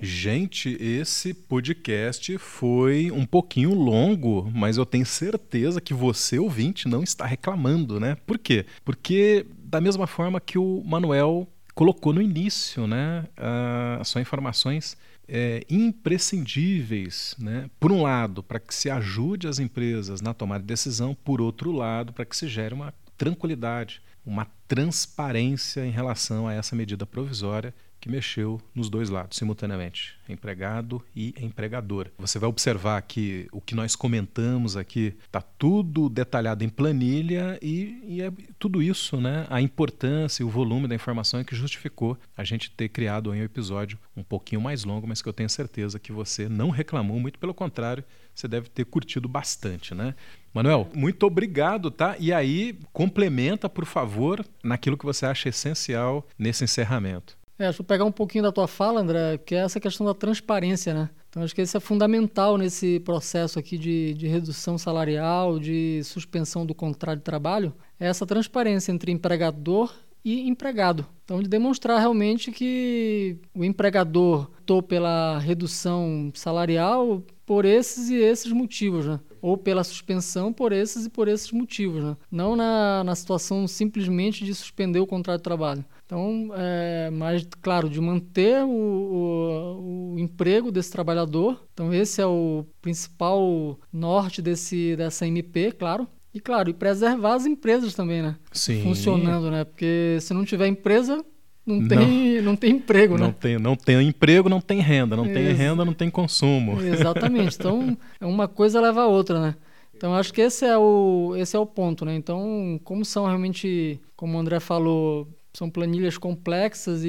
Gente, 0.00 0.76
esse 0.80 1.32
podcast 1.32 2.36
foi 2.38 3.10
um 3.10 3.24
pouquinho 3.24 3.72
longo, 3.72 4.50
mas 4.54 4.76
eu 4.76 4.84
tenho 4.84 5.06
certeza 5.06 5.80
que 5.80 5.94
você, 5.94 6.38
ouvinte, 6.38 6.86
não 6.86 7.02
está 7.02 7.24
reclamando, 7.24 7.98
né? 7.98 8.16
Por 8.26 8.38
quê? 8.38 8.66
Porque, 8.84 9.46
da 9.58 9.80
mesma 9.80 10.06
forma 10.06 10.40
que 10.40 10.58
o 10.58 10.82
Manuel 10.84 11.48
colocou 11.74 12.12
no 12.12 12.20
início, 12.20 12.86
né? 12.86 13.26
Uh, 13.38 14.04
são 14.04 14.20
informações 14.20 14.96
é, 15.26 15.64
imprescindíveis, 15.68 17.34
né? 17.38 17.70
Por 17.80 17.90
um 17.90 18.02
lado, 18.02 18.42
para 18.42 18.60
que 18.60 18.74
se 18.74 18.90
ajude 18.90 19.48
as 19.48 19.58
empresas 19.58 20.20
na 20.20 20.34
tomada 20.34 20.60
de 20.60 20.66
decisão, 20.66 21.14
por 21.14 21.40
outro 21.40 21.72
lado, 21.72 22.12
para 22.12 22.24
que 22.24 22.36
se 22.36 22.48
gere 22.48 22.74
uma 22.74 22.92
tranquilidade, 23.16 24.02
uma 24.26 24.46
transparência 24.68 25.86
em 25.86 25.90
relação 25.90 26.46
a 26.46 26.52
essa 26.52 26.76
medida 26.76 27.06
provisória 27.06 27.72
que 28.06 28.10
mexeu 28.10 28.60
nos 28.72 28.88
dois 28.88 29.10
lados 29.10 29.36
simultaneamente, 29.36 30.16
empregado 30.28 31.04
e 31.14 31.34
empregador. 31.40 32.08
Você 32.18 32.38
vai 32.38 32.48
observar 32.48 33.02
que 33.02 33.48
o 33.50 33.60
que 33.60 33.74
nós 33.74 33.96
comentamos 33.96 34.76
aqui 34.76 35.16
está 35.24 35.40
tudo 35.40 36.08
detalhado 36.08 36.62
em 36.62 36.68
planilha 36.68 37.58
e, 37.60 37.98
e, 38.06 38.22
é 38.22 38.30
tudo 38.60 38.80
isso, 38.80 39.20
né? 39.20 39.44
A 39.50 39.60
importância 39.60 40.44
e 40.44 40.46
o 40.46 40.48
volume 40.48 40.86
da 40.86 40.94
informação 40.94 41.40
é 41.40 41.44
que 41.44 41.56
justificou 41.56 42.16
a 42.36 42.44
gente 42.44 42.70
ter 42.70 42.88
criado 42.88 43.30
um 43.30 43.34
episódio 43.34 43.98
um 44.16 44.22
pouquinho 44.22 44.60
mais 44.60 44.84
longo, 44.84 45.06
mas 45.06 45.20
que 45.20 45.28
eu 45.28 45.32
tenho 45.32 45.50
certeza 45.50 45.98
que 45.98 46.12
você 46.12 46.48
não 46.48 46.70
reclamou, 46.70 47.18
muito 47.18 47.40
pelo 47.40 47.52
contrário, 47.52 48.04
você 48.32 48.46
deve 48.46 48.68
ter 48.68 48.84
curtido 48.84 49.28
bastante, 49.28 49.94
né? 49.94 50.14
Manuel, 50.54 50.88
muito 50.94 51.26
obrigado, 51.26 51.90
tá? 51.90 52.14
E 52.20 52.32
aí, 52.32 52.78
complementa, 52.92 53.68
por 53.68 53.84
favor, 53.84 54.46
naquilo 54.62 54.96
que 54.96 55.04
você 55.04 55.26
acha 55.26 55.48
essencial 55.48 56.26
nesse 56.38 56.62
encerramento. 56.62 57.36
É, 57.58 57.68
eu 57.68 57.84
pegar 57.84 58.04
um 58.04 58.12
pouquinho 58.12 58.44
da 58.44 58.52
tua 58.52 58.68
fala, 58.68 59.00
André, 59.00 59.38
que 59.38 59.54
é 59.54 59.58
essa 59.58 59.80
questão 59.80 60.04
da 60.06 60.12
transparência, 60.12 60.92
né? 60.92 61.10
Então, 61.28 61.42
acho 61.42 61.54
que 61.54 61.62
isso 61.62 61.76
é 61.76 61.80
fundamental 61.80 62.58
nesse 62.58 63.00
processo 63.00 63.58
aqui 63.58 63.78
de, 63.78 64.14
de 64.14 64.26
redução 64.26 64.76
salarial, 64.76 65.58
de 65.58 66.02
suspensão 66.04 66.66
do 66.66 66.74
contrato 66.74 67.18
de 67.18 67.24
trabalho, 67.24 67.74
é 67.98 68.06
essa 68.06 68.26
transparência 68.26 68.92
entre 68.92 69.10
empregador 69.10 69.94
e 70.24 70.48
empregado. 70.48 71.06
Então, 71.24 71.42
de 71.42 71.48
demonstrar 71.48 71.98
realmente 71.98 72.52
que 72.52 73.38
o 73.54 73.64
empregador 73.64 74.50
optou 74.66 74.82
pela 74.82 75.38
redução 75.38 76.32
salarial 76.34 77.22
por 77.46 77.64
esses 77.64 78.10
e 78.10 78.16
esses 78.16 78.50
motivos, 78.50 79.06
né? 79.06 79.20
Ou 79.40 79.56
pela 79.56 79.84
suspensão 79.84 80.52
por 80.52 80.72
esses 80.72 81.06
e 81.06 81.10
por 81.10 81.28
esses 81.28 81.52
motivos, 81.52 82.02
né? 82.02 82.16
Não 82.28 82.56
na, 82.56 83.04
na 83.04 83.14
situação 83.14 83.68
simplesmente 83.68 84.44
de 84.44 84.52
suspender 84.52 84.98
o 84.98 85.06
contrato 85.06 85.38
de 85.38 85.44
trabalho. 85.44 85.84
Então, 86.06 86.50
é, 86.54 87.10
mas, 87.10 87.46
claro, 87.60 87.90
de 87.90 88.00
manter 88.00 88.62
o, 88.62 88.70
o, 88.70 90.14
o, 90.14 90.18
emprego 90.20 90.70
desse 90.70 90.90
trabalhador. 90.92 91.60
Então, 91.74 91.92
esse 91.92 92.22
é 92.22 92.26
o 92.26 92.64
principal 92.80 93.76
norte 93.92 94.40
desse, 94.40 94.94
dessa 94.94 95.26
MP, 95.26 95.72
claro. 95.72 96.06
E, 96.32 96.38
claro, 96.38 96.70
e 96.70 96.74
preservar 96.74 97.34
as 97.34 97.44
empresas 97.44 97.92
também, 97.92 98.22
né? 98.22 98.36
Sim. 98.52 98.82
Funcionando, 98.84 99.50
né? 99.50 99.64
Porque 99.64 100.18
se 100.20 100.32
não 100.32 100.44
tiver 100.44 100.68
empresa, 100.68 101.24
não 101.66 101.88
tem, 101.88 102.36
não, 102.36 102.42
não 102.42 102.56
tem 102.56 102.70
emprego, 102.70 103.18
não 103.18 103.26
né? 103.26 103.34
Tem, 103.40 103.58
não 103.58 103.74
tem 103.74 104.08
emprego, 104.08 104.48
não 104.48 104.60
tem 104.60 104.80
renda. 104.80 105.16
Não 105.16 105.26
Ex 105.26 105.34
tem 105.34 105.52
renda, 105.52 105.84
não 105.84 105.94
tem 105.94 106.08
consumo. 106.08 106.80
Exatamente. 106.86 107.56
Então, 107.56 107.98
uma 108.20 108.46
coisa 108.46 108.80
leva 108.80 109.02
a 109.02 109.06
outra, 109.08 109.40
né? 109.40 109.56
Então, 109.96 110.14
acho 110.14 110.32
que 110.32 110.42
esse 110.42 110.64
é 110.64 110.78
o, 110.78 111.34
esse 111.36 111.56
é 111.56 111.58
o 111.58 111.66
ponto, 111.66 112.04
né? 112.04 112.14
Então, 112.14 112.78
como 112.84 113.04
são 113.04 113.26
realmente, 113.26 113.98
como 114.14 114.36
o 114.36 114.40
André 114.40 114.60
falou, 114.60 115.26
são 115.56 115.70
planilhas 115.70 116.18
complexas 116.18 117.02
e, 117.02 117.08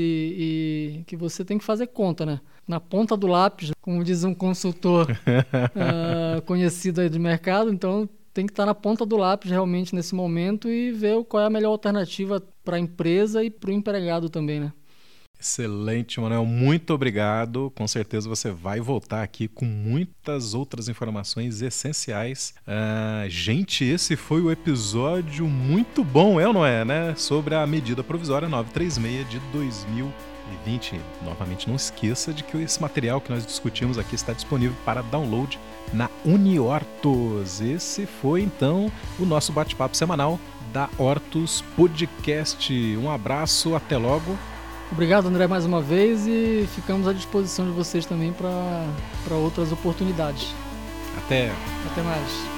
e, 1.00 1.04
que 1.06 1.18
você 1.18 1.44
tem 1.44 1.58
que 1.58 1.66
fazer 1.66 1.88
conta, 1.88 2.26
né? 2.26 2.40
Na 2.66 2.80
ponta 2.80 3.18
do 3.18 3.28
lápis, 3.28 3.72
como 3.82 4.04
diz 4.04 4.24
um 4.24 4.34
consultor 4.34 5.12
uh, 5.12 6.42
conhecido 6.48 7.02
aí 7.02 7.10
do 7.10 7.20
mercado, 7.20 7.72
então 7.72 8.08
tem 8.34 8.46
que 8.46 8.54
estar 8.54 8.66
na 8.66 8.74
ponta 8.74 9.06
do 9.06 9.18
lápis 9.18 9.52
realmente 9.52 9.94
nesse 9.94 10.16
momento 10.16 10.70
e 10.70 10.92
ver 10.92 11.22
qual 11.26 11.44
é 11.44 11.48
a 11.48 11.50
melhor 11.50 11.72
alternativa 11.72 12.42
para 12.64 12.78
a 12.78 12.80
empresa 12.80 13.44
e 13.44 13.50
para 13.50 13.70
o 13.70 13.74
empregado 13.74 14.30
também, 14.30 14.62
né? 14.62 14.72
Excelente, 15.40 16.20
Manuel. 16.20 16.46
Muito 16.46 16.94
obrigado. 16.94 17.72
Com 17.76 17.88
certeza 17.88 18.28
você 18.28 18.50
vai 18.50 18.80
voltar 18.80 19.22
aqui 19.22 19.48
com 19.48 19.66
muitas 19.66 20.54
outras 20.54 20.90
informações 20.90 21.62
essenciais. 21.62 22.56
Uh, 22.68 23.30
gente, 23.30 23.86
esse 23.86 24.16
foi 24.16 24.42
o 24.42 24.52
episódio 24.52 25.46
muito 25.46 26.04
bom, 26.04 26.40
é 26.40 26.48
ou 26.48 26.54
não 26.54 26.66
é, 26.66 26.84
né? 26.84 27.14
Sobre 27.16 27.54
a 27.54 27.66
medida 27.68 28.04
provisória 28.04 28.50
936 28.50 29.30
de 29.30 29.40
2020. 29.52 31.00
Novamente, 31.24 31.68
não 31.68 31.76
esqueça 31.76 32.34
de 32.34 32.44
que 32.44 32.58
esse 32.58 32.82
material 32.82 33.22
que 33.22 33.32
nós 33.32 33.46
discutimos 33.46 34.00
aqui 34.00 34.16
está 34.16 34.34
disponível 34.34 34.76
para 34.84 35.04
download 35.04 35.60
na 35.94 36.10
Uniortos. 36.26 37.62
Esse 37.62 38.08
foi 38.08 38.42
então 38.42 38.92
o 39.20 39.26
nosso 39.26 39.52
bate-papo 39.54 39.96
semanal 39.96 40.40
da 40.74 40.90
Hortus 40.98 41.64
Podcast. 41.76 42.74
Um 42.98 43.12
abraço, 43.12 43.76
até 43.76 43.98
logo. 43.98 44.38
Obrigado, 44.92 45.28
André, 45.28 45.48
mais 45.48 45.66
uma 45.66 45.82
vez 45.82 46.26
e 46.28 46.68
ficamos 46.74 47.08
à 47.08 47.14
disposição 47.14 47.66
de 47.66 47.72
vocês 47.72 48.06
também 48.06 48.34
para 48.34 49.36
outras 49.36 49.72
oportunidades. 49.72 50.54
Até. 51.18 51.52
Até 51.92 52.02
mais. 52.02 52.57